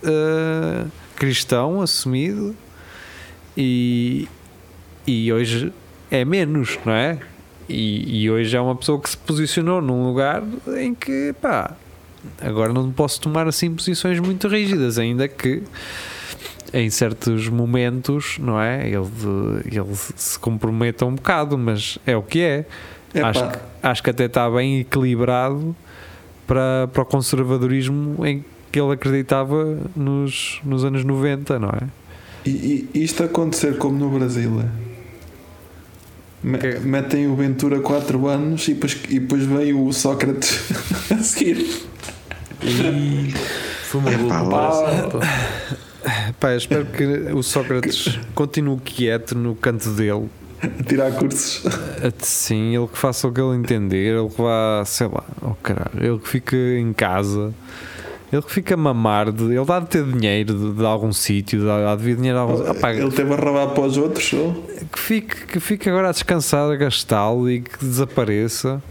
[0.04, 0.84] eh,
[1.16, 2.54] cristão assumido
[3.56, 4.28] e,
[5.06, 5.72] e hoje
[6.10, 7.18] é menos, não é?
[7.68, 10.42] E, e hoje é uma pessoa que se posicionou num lugar
[10.76, 11.74] em que, pá,
[12.40, 15.62] agora não posso tomar assim posições muito rígidas, ainda que
[16.72, 18.86] em certos momentos, não é?
[18.86, 19.08] Ele,
[19.64, 22.66] ele se comprometa um bocado, mas é o que é.
[23.14, 25.74] Epá, Acho que, acho que até está bem equilibrado
[26.46, 31.88] para, para o conservadorismo em que ele acreditava nos, nos anos 90, não é?
[32.44, 34.66] E, e isto acontecer como no Brasil é?
[36.80, 40.70] Metem o Ventura 4 anos e depois, e depois vem o Sócrates
[41.10, 41.66] a seguir.
[42.62, 43.32] E
[43.84, 45.20] foi uma boa Epá, comparação.
[46.40, 46.54] pá.
[46.54, 50.28] Espero que o Sócrates continue quieto no canto dele.
[50.62, 51.62] a tirar cursos.
[52.18, 55.90] Sim, ele que faça o que ele entender, ele que vá, sei lá, oh caralho,
[55.98, 57.52] ele que fica em casa,
[58.32, 61.64] ele que fica a mamar, de, ele dá de ter dinheiro de, de algum sítio,
[61.64, 64.24] dá, dá de vir dinheiro de algum Opá, Ele teve a roubar para os outros.
[64.24, 64.54] só.
[64.92, 68.82] que, fique, que fique agora a descansar, a gastá-lo e que desapareça.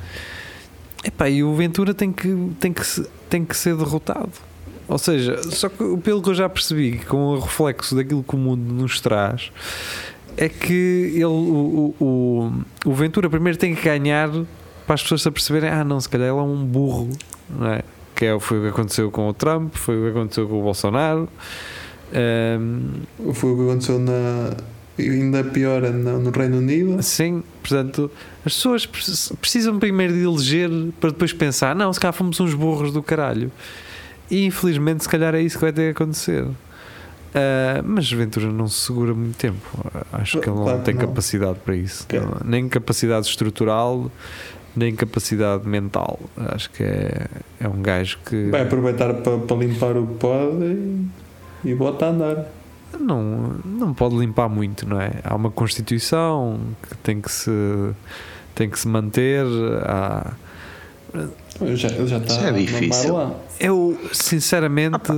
[1.03, 3.05] Epá, e o Ventura tem que, tem, que, se-
[3.35, 4.31] tem que ser derrotado.
[4.87, 8.37] Ou seja, só que pelo que eu já percebi, com o reflexo daquilo que o
[8.37, 9.51] mundo nos traz,
[10.37, 12.53] é que ele, o, o,
[12.85, 14.29] o, Ventura primeiro tem que ganhar
[14.85, 17.09] para as pessoas se aperceberem: ah, não, se calhar ele é um burro,
[17.49, 17.81] não é?
[18.15, 20.63] Que é, foi o que aconteceu com o Trump, foi o que aconteceu com o
[20.63, 21.27] Bolsonaro.
[22.13, 24.55] Ahm, Foi o que aconteceu na.
[24.97, 27.01] Ainda pior na- no Reino Unido.
[27.03, 28.09] Sim, portanto,
[28.45, 30.69] as pessoas precis- precisam primeiro de eleger
[31.01, 33.51] para depois pensar: não, se calhar fomos uns burros do caralho.
[34.31, 36.45] E infelizmente, se calhar é isso que vai ter que acontecer.
[37.33, 39.59] Ah, mas Ventura não se segura muito tempo.
[40.13, 41.01] Acho que ele não Claro que tem não.
[41.01, 42.03] capacidade para isso.
[42.05, 42.19] Ok.
[42.19, 44.09] Não- nem capacidade estrutural,
[44.73, 46.17] nem capacidade mental.
[46.37, 47.27] Acho que é,
[47.59, 51.05] é um gajo que Vai aproveitar para, para limpar o que pode e,
[51.65, 52.45] e bota a andar.
[52.99, 55.11] Não, não pode limpar muito, não é?
[55.23, 57.51] Há uma Constituição que tem que se,
[58.53, 59.45] tem que se manter.
[59.83, 60.33] Há,
[61.61, 63.35] Ele já, ele já está Isso é difícil.
[63.59, 65.11] Eu, sinceramente,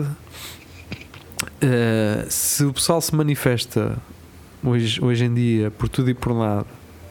[1.62, 3.98] eh, se o pessoal se manifesta
[4.64, 6.66] hoje, hoje em dia por tudo e por nada,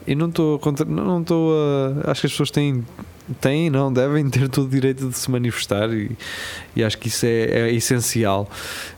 [0.05, 2.11] e não estou contra, não estou a.
[2.11, 2.85] Acho que as pessoas têm,
[3.41, 6.11] têm, não, devem ter todo o direito de se manifestar e,
[6.75, 8.49] e acho que isso é, é essencial.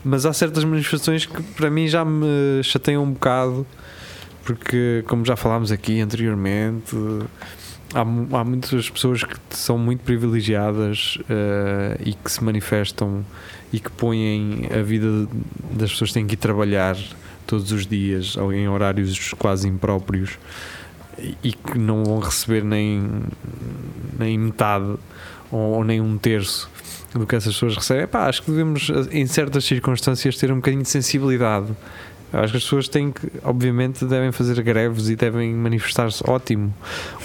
[0.03, 3.65] Mas há certas manifestações que para mim já me chateiam um bocado,
[4.43, 6.95] porque, como já falámos aqui anteriormente.
[7.93, 13.25] há, há muitas pessoas que são muito privilegiadas eh, e que se manifestam
[13.71, 15.27] e que põem a vida
[15.71, 16.97] das pessoas que têm que ir trabalhar
[17.45, 20.37] todos os dias ou em horários quase impróprios
[21.43, 23.01] e- que não vão receber nem,
[24.17, 24.95] nem metade
[25.51, 26.69] ou, ou nem um terço
[27.13, 28.03] do que essas pessoas recebem.
[28.03, 31.67] Epá, acho que devemos, em certas circunstâncias, ter um bocadinho de sensibilidade.
[32.31, 36.23] Acho que as pessoas têm que, obviamente, devem fazer greves e devem manifestar-se.
[36.29, 36.71] Ótimo.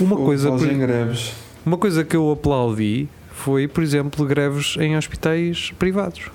[0.01, 1.33] Uma coisa, Fazem por- greves.
[1.67, 6.31] uma coisa que eu aplaudi foi, por exemplo, greves em hospitais privados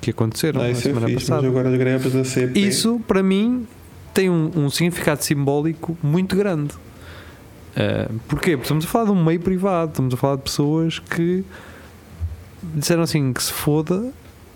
[0.00, 1.46] que aconteceram Ah, na é semana fixe, passada.
[1.46, 2.58] agora greves da CP.
[2.60, 3.66] Isso, para mim,
[4.14, 6.70] tem um, um significado simbólico muito grande.
[7.76, 8.52] Ah, porquê?
[8.56, 11.44] Porque estamos a falar de um meio privado, estamos a falar de pessoas que
[12.62, 14.12] disseram assim: que se foda,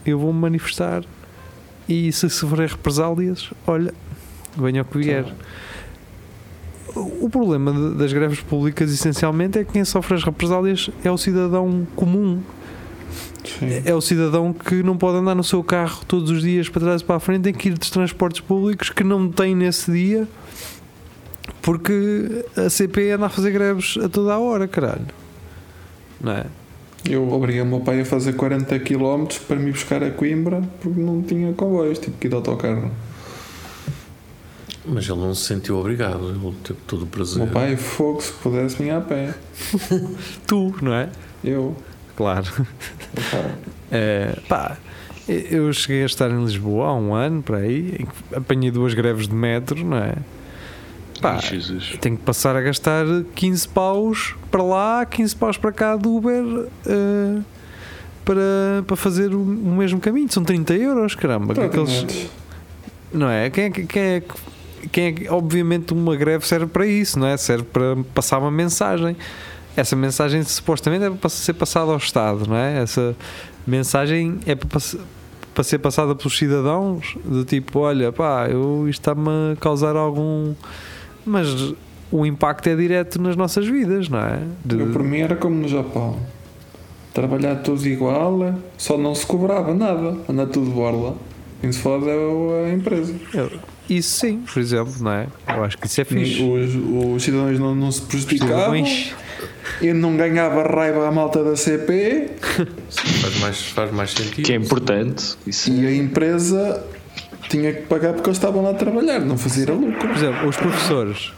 [0.07, 1.05] eu vou-me manifestar
[1.89, 3.93] e se sofrer represálias, olha,
[4.57, 5.25] venha o que vier.
[6.95, 11.11] O o problema de- das greves públicas, essencialmente, é que quem sofre as represálias é
[11.11, 12.41] o cidadão comum,
[13.45, 13.83] Sim.
[13.85, 17.01] é o cidadão que não pode andar no seu carro todos os dias para trás
[17.03, 20.27] e para a frente, tem que ir de transportes públicos que não tem nesse dia
[21.69, 25.05] porque a CP anda a fazer greves a toda a hora, caralho.
[26.19, 26.47] Não é?
[27.07, 30.99] Eu obriguei o meu pai a fazer 40 km para me buscar a Coimbra porque
[30.99, 32.91] não tinha comboios, tive que ir de autocarro.
[34.83, 37.43] Mas ele não se sentiu obrigado, ele teve todo o O prazer.
[37.43, 39.35] meu pai, fogo, se pudesse, vinha a pé.
[40.49, 41.11] Tu, não é?
[41.45, 41.77] Eu.
[42.17, 42.47] Claro.
[43.93, 44.79] É, pá,
[45.29, 49.35] eu cheguei a estar em Lisboa há um ano, para aí, apanhei duas greves de
[49.35, 50.15] metro, não é?
[51.21, 53.05] Pá, Ai, tenho que passar a gastar
[53.35, 57.41] 15 paus para lá, 15 paus para cá de Uber eh,
[58.25, 60.31] para, para fazer o, o mesmo caminho.
[60.31, 61.55] São 30 euros, caramba.
[61.55, 62.31] que aqueles-
[63.13, 63.49] não é?
[63.51, 67.27] Quem é, que- quem é que- quem é obviamente uma greve serve para isso, não
[67.27, 67.37] é?
[67.37, 69.17] Serve para passar uma mensagem.
[69.77, 72.83] Essa mensagem supostamente é para ser passada ao Estado, não é?
[72.83, 73.15] Essa
[73.67, 74.69] mensagem é para,
[75.55, 80.55] para ser passada pelos cidadãos, do tipo, olha, pá, eu, isto está-me a causar algum.
[81.29, 81.75] Mas
[82.11, 84.41] o impacto é direto nas nossas vidas, não é?
[84.65, 86.17] De- Eu, por mim, era como no Japão.
[87.13, 90.17] Trabalhar todos igual, só não se cobrava nada.
[90.29, 91.17] Anda tudo borla.
[91.61, 93.15] Quem se fode é a empresa.
[93.91, 95.27] Isso sim, por exemplo, não é?
[95.49, 96.43] Eu acho que isso é fixe.
[96.43, 98.85] Os, os cidadãos não, não se prejudicavam.
[98.85, 99.15] Cidadãos.
[99.83, 102.31] Eu não ganhava raiva à malta da CP
[102.91, 104.45] Faz mais, faz mais sentido.
[104.45, 105.37] Que é importante.
[105.47, 106.85] Isso e a empresa
[107.49, 109.99] tinha que pagar porque eles estavam lá a trabalhar, não fazia lucro.
[109.99, 111.33] Por exemplo, os professores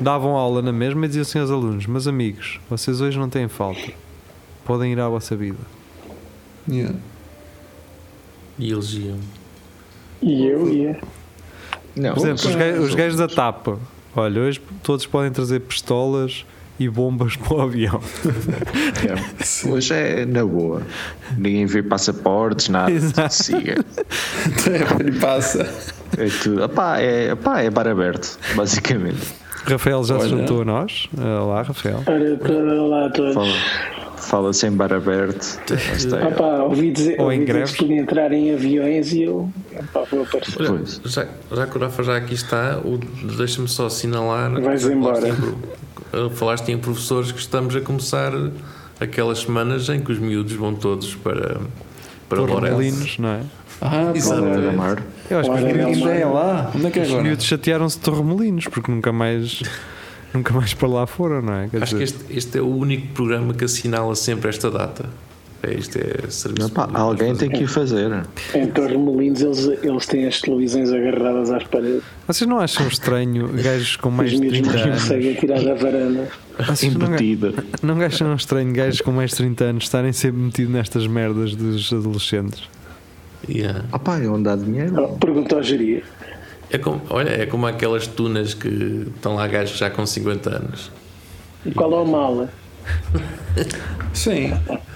[0.00, 3.48] davam aula na mesma e diziam assim aos alunos: Meus amigos, vocês hoje não têm
[3.48, 3.92] falta,
[4.64, 5.58] podem ir à vossa vida.
[6.68, 6.94] Yeah.
[8.58, 9.18] E eles iam.
[10.22, 11.00] E eu ia.
[11.96, 13.78] Não, Por exemplo, os, os gajos da tapa:
[14.14, 16.44] Olha, hoje todos podem trazer pistolas
[16.84, 18.00] e bombas para o avião.
[19.06, 19.68] é.
[19.68, 20.82] hoje é na boa.
[21.36, 22.90] Ninguém vê passaportes, nada.
[22.92, 23.34] Exato.
[23.34, 23.74] Siga.
[24.66, 25.62] É, lhe passa.
[26.18, 26.64] É tudo.
[26.64, 29.18] Epá, é, epá, é bar aberto, basicamente.
[29.64, 30.28] Rafael já se Olha.
[30.38, 31.08] juntou a nós.
[31.16, 32.02] Olá, Rafael.
[32.06, 33.34] Ora, para lá a todos.
[33.34, 33.52] Fala,
[34.16, 35.58] fala sem bar aberto.
[36.20, 37.70] Ah, pá, ouvi dizer, Ou em ouvi dizer greves.
[37.72, 39.48] que podia entrar em aviões e eu
[39.92, 40.66] pá, vou aparecer.
[40.66, 41.00] Pois.
[41.04, 42.98] já, já que o Rafa já aqui está, o-
[43.36, 44.60] deixa-me só assinalar.
[44.60, 45.28] Vais já embora.
[45.28, 45.32] Em,
[46.34, 48.32] falaste em professores que estamos a começar
[49.00, 51.60] aquelas semanas em que os miúdos vão todos para,
[52.28, 52.38] para.
[52.46, 53.40] Torremolinos, não é?
[53.80, 54.12] Ah,
[54.76, 55.02] Mar.
[55.28, 56.70] Eu acho que os miúdos, é lá.
[56.74, 57.22] Onde é que é os agora?
[57.24, 59.62] miúdos chatearam-se de torremolinos porque nunca mais,
[60.32, 61.68] nunca mais para lá foram, não é?
[61.68, 65.06] Quer Acho que dizer, este, este é o único programa que assinala sempre esta data.
[65.62, 66.72] É, isto é serviço.
[66.92, 68.10] Alguém tem que o fazer.
[68.52, 72.02] Em Torremolinos eles, eles têm as televisões agarradas às paredes.
[72.26, 75.02] Vocês não acham estranho gajos com mais de miúdos 30 não anos?
[75.02, 76.28] conseguem tirar da varanda.
[76.66, 77.54] Vocês não, Embutida.
[77.80, 81.92] não acham estranho gajos com mais de 30 anos estarem sempre metidos nestas merdas dos
[81.92, 82.62] adolescentes?
[83.48, 83.84] Yeah.
[83.92, 85.00] Ah pá, é onde dá dinheiro.
[85.00, 86.02] Oh, Pergunta ao geria.
[86.70, 90.90] É como, olha, é como aquelas tunas que estão lá gajos já com 50 anos.
[91.64, 92.48] E qual é o mal?
[94.12, 94.52] Sim.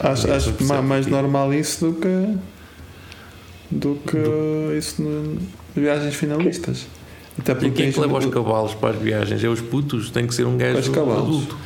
[0.00, 0.52] Acho, acho
[0.82, 2.36] mais normal isso do que.
[3.70, 5.40] do que isso no- nas
[5.74, 6.86] viagens finalistas.
[7.38, 9.42] Até E porque quem é que leva os cavalos para as viagens?
[9.42, 10.10] É os putos?
[10.10, 11.26] Tem que ser um gajo cavalos.
[11.26, 11.56] adulto.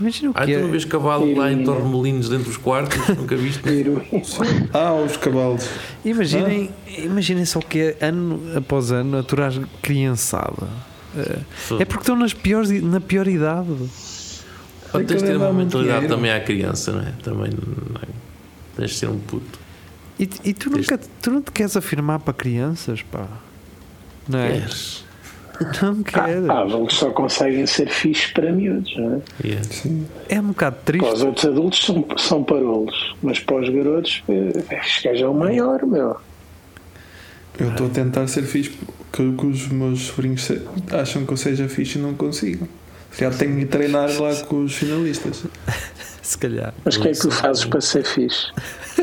[0.00, 0.70] Imagina o Ah, que tu não é.
[0.72, 1.62] vês cavalo lá em.
[1.64, 2.98] Torremolinos dentro dos quartos?
[3.16, 3.62] Nunca viste?
[4.72, 5.66] Ah, os cavalos.
[6.04, 10.66] Imaginem, imaginem só o que é ano após ano aturar criançada.
[11.78, 13.68] É porque estão nas piores, na pior idade.
[14.98, 17.12] Pá, tens de ter uma mentalidade também à criança, não é?
[17.22, 18.06] Também não é?
[18.76, 19.58] tens de ser um puto.
[20.18, 23.26] E, e tu, nunca, tu não te queres afirmar para crianças, pá.
[24.28, 24.52] Não é?
[24.52, 25.04] Queres?
[25.82, 26.50] Não quero.
[26.50, 29.46] Ah, eles só conseguem ser fixos para miúdos, não é?
[29.46, 29.62] Yeah.
[30.28, 31.12] É um bocado Para triste.
[31.14, 35.34] os outros adultos são, são parolos, mas para os garotos, eh, este gajo é o
[35.34, 36.16] maior, meu.
[37.56, 38.70] Eu estou a tentar ser fixe
[39.12, 42.68] que, que os meus sobrinhos se- acham que eu seja fixe e não consigo.
[43.18, 45.44] Já tenho que treinar lá com os finalistas.
[46.22, 46.72] Se calhar.
[46.84, 48.46] Mas o que é que tu fazes para ser fixe?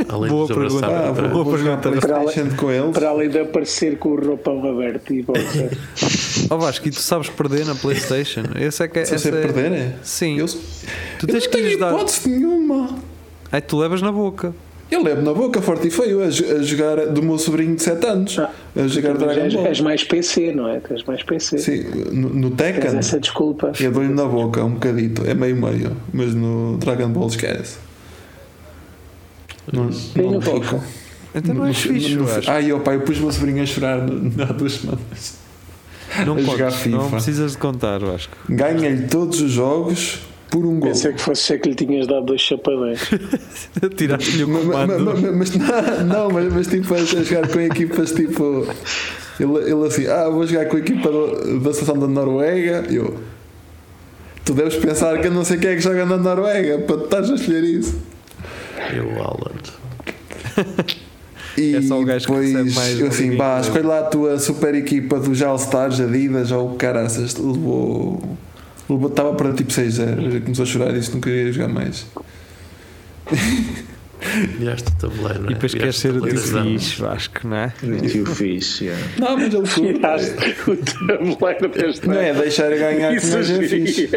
[0.09, 1.09] Além Boa de os abraçar pergunta.
[1.09, 2.07] Ah, vou, Boa vou jogar pergunta.
[2.07, 2.91] Playstation com eles.
[2.91, 5.77] Para além de aparecer com o roupão aberto e boxer.
[6.49, 8.41] Ó Vasco, e tu sabes perder na Playstation?
[8.59, 9.05] Esse é que é.
[9.05, 9.95] Se eu é- perder, é?
[10.01, 10.39] Sim.
[10.39, 11.93] Eu, Tu eu tens não que tenho lhes dar.
[11.93, 12.97] hipótese nenhuma.
[13.51, 14.53] Aí tu levas na boca.
[14.91, 18.05] Eu levo na boca forte e feio a, a jogar do meu sobrinho de 7
[18.05, 18.37] anos.
[18.37, 19.65] Ah, a jogar Dragon és, Ball.
[19.67, 20.79] és mais PC, não é?
[20.81, 21.57] Tu és mais PC.
[21.59, 23.71] Sim, no, no Tens Tekken essa desculpa.
[23.79, 27.77] eu dou-lhe na boca um bocadito, é meio meio, mas no Dragon Ball esquece.
[29.71, 30.81] Não, não.
[31.33, 32.51] Então não és fixe, no- eu acho.
[32.51, 35.35] Ai, ó pai, eu pus o meu sobrinho a chorar no- há duas semanas.
[36.25, 38.35] Não a jogar contes, não precisas de contar, Vasco.
[38.49, 40.19] Ganhei todos os jogos
[40.51, 40.89] por um gol.
[40.91, 42.99] Pensei que fosse ser que lhe tinhas dado dois chapadões.
[43.97, 45.05] Tiraste-lhe o Ma- ma- comando.
[45.05, 48.67] ma- ma- Mas, não, não, mas, mas tipo a a jogar com equipas tipo.
[49.39, 52.85] Ele, ele assim, ah, vou jogar com a equipa do- da seleção da Noruega.
[52.93, 53.17] Eu.
[54.45, 57.03] Tu deves pensar que eu não sei quem é que joga na Noruega para tu
[57.05, 57.95] estás a escolher isso.
[58.93, 59.51] Eu, Alan.
[61.57, 63.61] E É só o gajo que depois recebe mais eu assim, que vá, ninguém.
[63.61, 67.35] escolhe lá a tua super equipa dos All Stars, Adidas ou caraças.
[67.35, 68.21] Levou.
[69.07, 70.41] Estava para tipo 6-0.
[70.43, 72.05] Começou a chorar e disse que não queria jogar mais.
[74.59, 75.51] Viraste o tabuleiro, não é?
[75.51, 76.63] E depois queres Viraste ser o televisão.
[76.63, 77.73] fixe, Vasco, não é?
[77.81, 79.03] Muito eu fiz, yeah.
[79.17, 79.93] Não, mas ele foi.
[79.93, 80.35] Tiraste
[80.69, 84.09] o tabuleiro deste Não é deixar ganhar que Isso mais é fixe.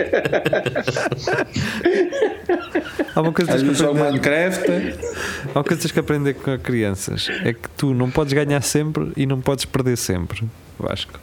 [3.14, 4.70] Há uma coisa que Às vezes aprender, Minecraft.
[4.70, 7.28] há uma coisa que tens que aprender com crianças.
[7.42, 10.44] É que tu não podes ganhar sempre e não podes perder sempre,
[10.78, 11.18] Vasco.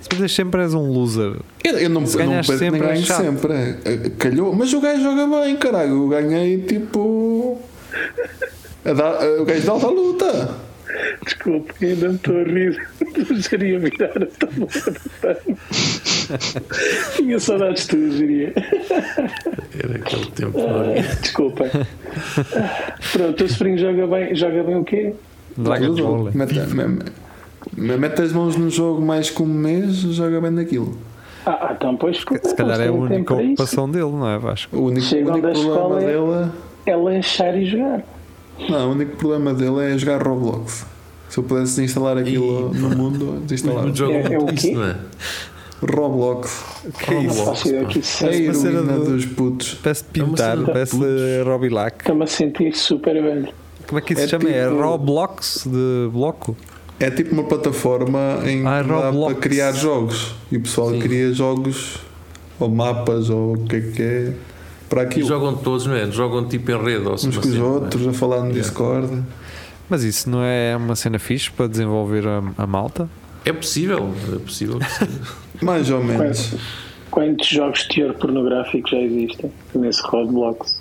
[0.00, 1.36] Se perdes sempre és um loser.
[1.64, 3.20] Eu, eu não, Se não perco sempre, é ganho chato.
[3.22, 3.52] sempre.
[3.52, 4.10] é.
[4.18, 4.54] Calhou.
[4.54, 5.90] Mas o gajo joga bem, caralho.
[6.04, 7.60] Eu ganhei tipo.
[8.84, 10.68] dar- o gajo dá alta luta.
[11.24, 12.88] Desculpe, ainda me estou a rir.
[13.42, 15.58] Seria virar a tabuleiro.
[17.16, 18.52] Tinha saudades de tu, diria.
[19.82, 20.58] Era aquele tempo.
[20.58, 21.02] é?
[21.20, 21.64] Desculpa.
[23.12, 25.12] Pronto, o teu sobrinho joga bem, joga bem o quê?
[25.56, 26.30] Dragon Ball.
[27.78, 30.96] Mete, me- me- mete as mãos no jogo mais que um mês, joga bem naquilo.
[31.46, 33.44] Ah, ah, então pois Se calhar é a única isso.
[33.52, 34.76] ocupação dele, não é, Vasco?
[34.76, 36.50] O único, o Chegam único da problema escola, é- dele.
[36.86, 38.02] É lanchar e jogar.
[38.68, 40.84] Não, o único problema dele é jogar Roblox.
[41.28, 43.88] Se eu pudesse instalar aquilo no mundo, desinstalava.
[43.88, 44.74] É- é o isso, quê?
[44.74, 44.96] não é?
[45.80, 46.64] Roblox.
[46.98, 47.52] Que é isso?
[47.98, 49.74] isso É a heroína do- dos putos.
[49.82, 51.10] Parece É pintar, parece putos.
[51.46, 51.96] Robilac.
[52.00, 53.48] Estou-me a sentir super velho.
[53.86, 54.50] Como é que isso É se chama?
[54.50, 56.56] É tipo- Roblox de bloco?
[57.00, 60.34] É tipo uma plataforma em Ah, que dá para criar jogos.
[60.50, 60.98] E o pessoal Sim.
[60.98, 61.98] cria jogos
[62.58, 64.32] ou mapas ou o que é que é
[64.88, 65.28] para E aquilo.
[65.28, 66.10] jogam todos, não é?
[66.10, 67.68] Jogam tipo em rede ou Uns com os não é?
[67.68, 68.62] outros a falar no Yeah.
[68.62, 69.22] Discord.
[69.88, 73.08] Mas isso não é uma cena fixe para desenvolver a, a malta?
[73.44, 74.78] É possível, é possível.
[75.62, 76.48] Mais ou menos.
[76.50, 76.60] Quantos,
[77.10, 80.80] quantos jogos de teor pornográfico já existem nesse Roblox?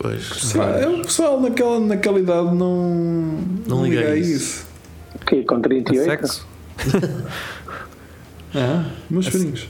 [0.00, 4.66] Pois, Pá, é o pessoal naquela, naquela idade não, Não liga a isso.
[5.14, 5.42] O quê?
[5.42, 6.04] Com A 38?
[6.04, 6.46] sexo?
[8.54, 9.68] Ah, meus filhos.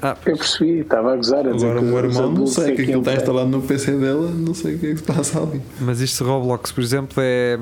[0.00, 1.46] Ah, Eu percebi, estava a gozar.
[1.46, 4.30] A dizer Agora o irmão não sei é que aquilo está instalado no PC dela,
[4.30, 5.60] não sei o que é que se passa ali.
[5.80, 7.58] mas isto de Roblox, por exemplo, é.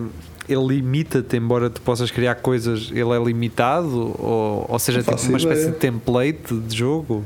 [0.47, 4.14] Ele limita-te, embora tu possas criar coisas, ele é limitado?
[4.22, 5.72] Ou, ou seja, Não tipo faço uma espécie ideia.
[5.72, 7.24] de template de jogo?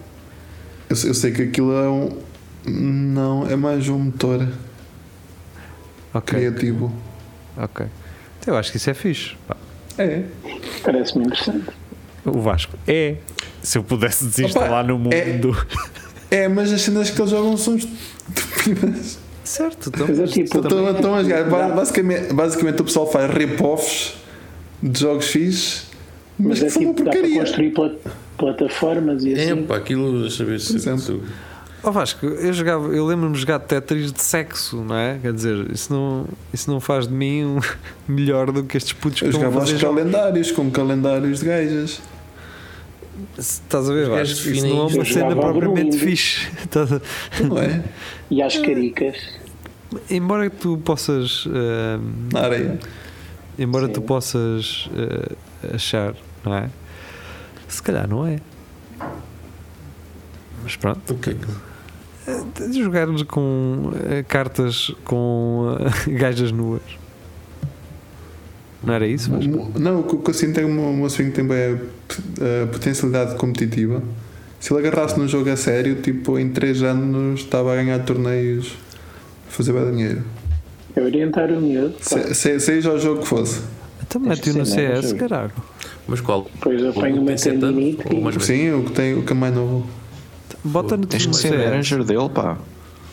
[0.89, 2.11] Eu, eu sei que aquilo é um.
[2.67, 4.47] Não, é mais um motor
[6.13, 6.93] Ok, criativo.
[7.57, 7.87] ok.
[8.41, 9.37] Então, eu acho que isso é fixe.
[9.47, 9.57] pá.
[9.99, 10.23] É.
[10.83, 11.67] Parece-me interessante.
[12.25, 13.17] O Vasco é.
[13.63, 15.13] Se eu pudesse desinstalar Opa, no mundo.
[15.13, 15.41] é-
[16.31, 19.19] É, mas as cenas que eles jogam são estúpidas.
[19.43, 21.45] Certo, então, Mas é tipo- também- Estão estão a jogar.
[21.75, 24.15] Basicamente, basicamente o pessoal faz rip-offs
[24.83, 25.87] de jogos fixes,
[26.39, 27.41] mas, Mas que é são uma tipo, dá para porcaria.
[27.41, 27.99] construir plat-
[28.37, 29.63] plataformas e É, assim.
[29.65, 30.79] pá, aquilo, deixa eu ver se.
[31.83, 35.19] Ó Vasco, eu, jogava, eu lembro-me de jogar Tetris de sexo, não é?
[35.23, 37.61] Quer dizer, isso não, isso não faz de mim um
[38.13, 39.97] melhor do que estes putos que Eu jogava fazer os jogos.
[40.03, 42.01] calendários, com calendários de gajas.
[43.39, 44.49] Estás a ver, Vasco?
[44.49, 46.49] Isso não é uma cena propriamente fixe.
[47.49, 47.83] Não é?
[48.31, 49.17] E às caricas.
[50.11, 51.45] Embora tu possas.
[51.49, 51.99] ah,
[52.33, 52.79] Na areia.
[53.59, 53.93] embora Sim.
[53.93, 56.15] tu possas ah, achar,
[56.45, 56.71] não é?
[57.67, 58.39] Se calhar não é.
[60.63, 61.13] Mas pronto.
[61.15, 61.68] O que é que- de
[62.73, 66.83] Jogarmos com ah, cartas com ah, gajas nuas.
[68.83, 69.31] Não era isso?
[69.31, 69.73] Vasco?
[69.79, 73.35] Não, o que- eu sinto é que o meu, swing tem bem a, a potencialidade
[73.37, 74.03] competitiva.
[74.61, 78.77] Se ele agarrasse num jogo a sério, tipo, em 3 anos estava a ganhar torneios,
[79.49, 80.23] a fazer bem dinheiro.
[80.97, 81.95] É orientar o miúdo.
[82.01, 83.61] Se, seja o jogo que fosse.
[84.03, 84.67] Então mete-o no?
[84.67, 85.53] CS, caralho.
[86.07, 86.49] Mas qual?
[86.55, 88.41] Depois apanho O uma?
[88.41, 89.87] Sim, o que, tem, o que é mais novo.
[90.65, 92.57] Bota no, Tens que ser manager dele, pá.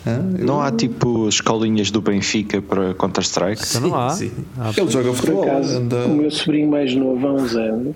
[0.08, 0.24] Hã?
[0.38, 3.62] Eu- Não há tipo escolinhas do Benfica para Counter-Strike?
[3.70, 4.10] Então não há.
[4.12, 4.32] Sim.
[4.58, 5.44] Há- Ele joga por futebol.
[5.44, 7.96] acaso anda, o meu sobrinho mais novo há uns anos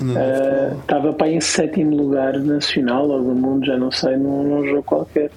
[0.00, 0.24] anda no ah,
[0.68, 0.80] futebol.
[0.80, 4.82] estava para em sétimo lugar nacional ou do mundo, já não sei, num, num jogo
[4.82, 5.30] qualquer.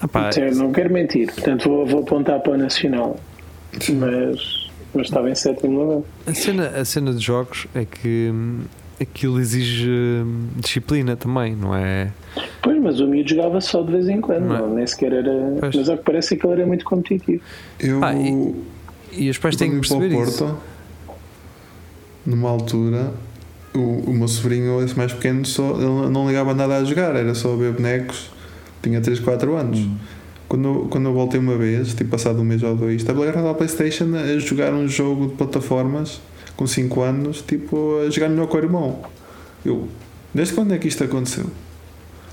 [0.00, 3.18] Ah, pá, Então, não quero mentir, portanto vou, vou apontar para o nacional.
[3.72, 6.02] Mas, mas estava em sétimo lugar.
[6.26, 8.60] a, cena, a cena de jogos é que hum,
[9.00, 12.10] aquilo exige hum, disciplina também, não é?
[12.62, 14.58] Pois, mas o miúdo jogava só de vez em quando, Não é?
[14.60, 15.32] não, nem sequer era.
[15.60, 15.74] Pois.
[15.76, 17.42] Mas ao que parece é que ele era muito competitivo.
[17.78, 18.54] Eu, Ah, e-
[19.12, 20.44] E os pais têm que perceber o isso.
[20.44, 20.58] Porto,
[22.24, 23.12] numa altura,
[23.74, 23.78] o,
[24.10, 27.54] o meu sobrinho, esse mais pequeno, só, ele não ligava nada a jogar, era só
[27.56, 28.30] ver bonecos.
[28.82, 29.78] Tinha 3, 4 anos.
[29.78, 29.96] Hum.
[30.48, 33.48] Quando, eu- quando eu voltei uma vez, tipo passado um mês ou dois, estava agarrado
[33.48, 36.20] à Playstation a jogar um jogo de plataformas
[36.56, 39.02] com 5 anos, tipo a jogar melhor com o irmão.
[39.64, 39.88] Eu,
[40.32, 41.46] desde quando é que isto aconteceu?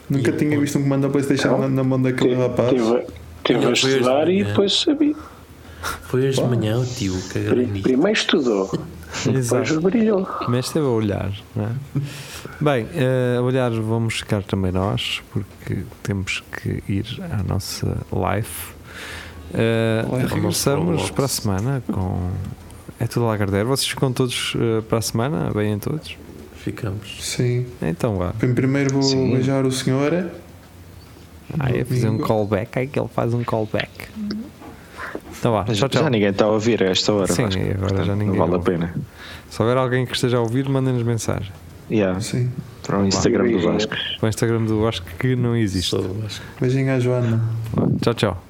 [0.10, 0.62] Nunca E tinha pô.
[0.62, 2.70] visto um comando da Playstation na, na mão daquele rapaz.
[2.72, 3.06] Teve,
[3.44, 5.16] teve a estudar e hoje, depois sabia.
[6.04, 7.82] Foi hoje de manhã o tio que Pri-.
[7.82, 8.70] Primeiro estudou,
[9.26, 9.82] depois Exato.
[9.82, 10.28] brilhou.
[10.48, 11.70] Mas esteve a olhar, não é?
[12.62, 18.48] Bem, eh, a olhar vamos ficar também nós, porque temos que ir à nossa live.
[19.54, 20.34] Live.
[20.34, 22.30] regressamos para a semana com.
[23.04, 23.66] É tudo Lagardère.
[23.66, 25.52] Vocês ficam todos eh, para a semana?
[25.54, 26.16] Bem todos?
[26.56, 27.18] Ficamos.
[27.20, 27.66] Sim.
[27.82, 28.32] Então vá.
[28.32, 29.34] Primeiro vou Sim.
[29.34, 30.32] beijar o senhor.
[31.60, 32.80] Ah, é fazer um callback.
[32.80, 33.90] Aí que ele faz um callback.
[35.38, 36.04] Então vá, tchau, tchau.
[36.04, 37.28] Já ninguém está a ouvir a esta hora.
[37.34, 37.60] Sim, Vasco.
[37.62, 38.72] agora Portanto, já ninguém Não vale a ouve.
[38.72, 38.96] pena.
[39.50, 41.52] Se houver alguém que esteja a ouvir, mandem-nos mensagem.
[41.92, 42.50] Yeah, Sim.
[42.88, 43.96] para o Instagram do Vasco.
[44.18, 45.94] Para o Instagram do Vasco que não existe.
[46.62, 47.44] Beijinho à Joana.
[48.02, 48.44] Tchau, tchau.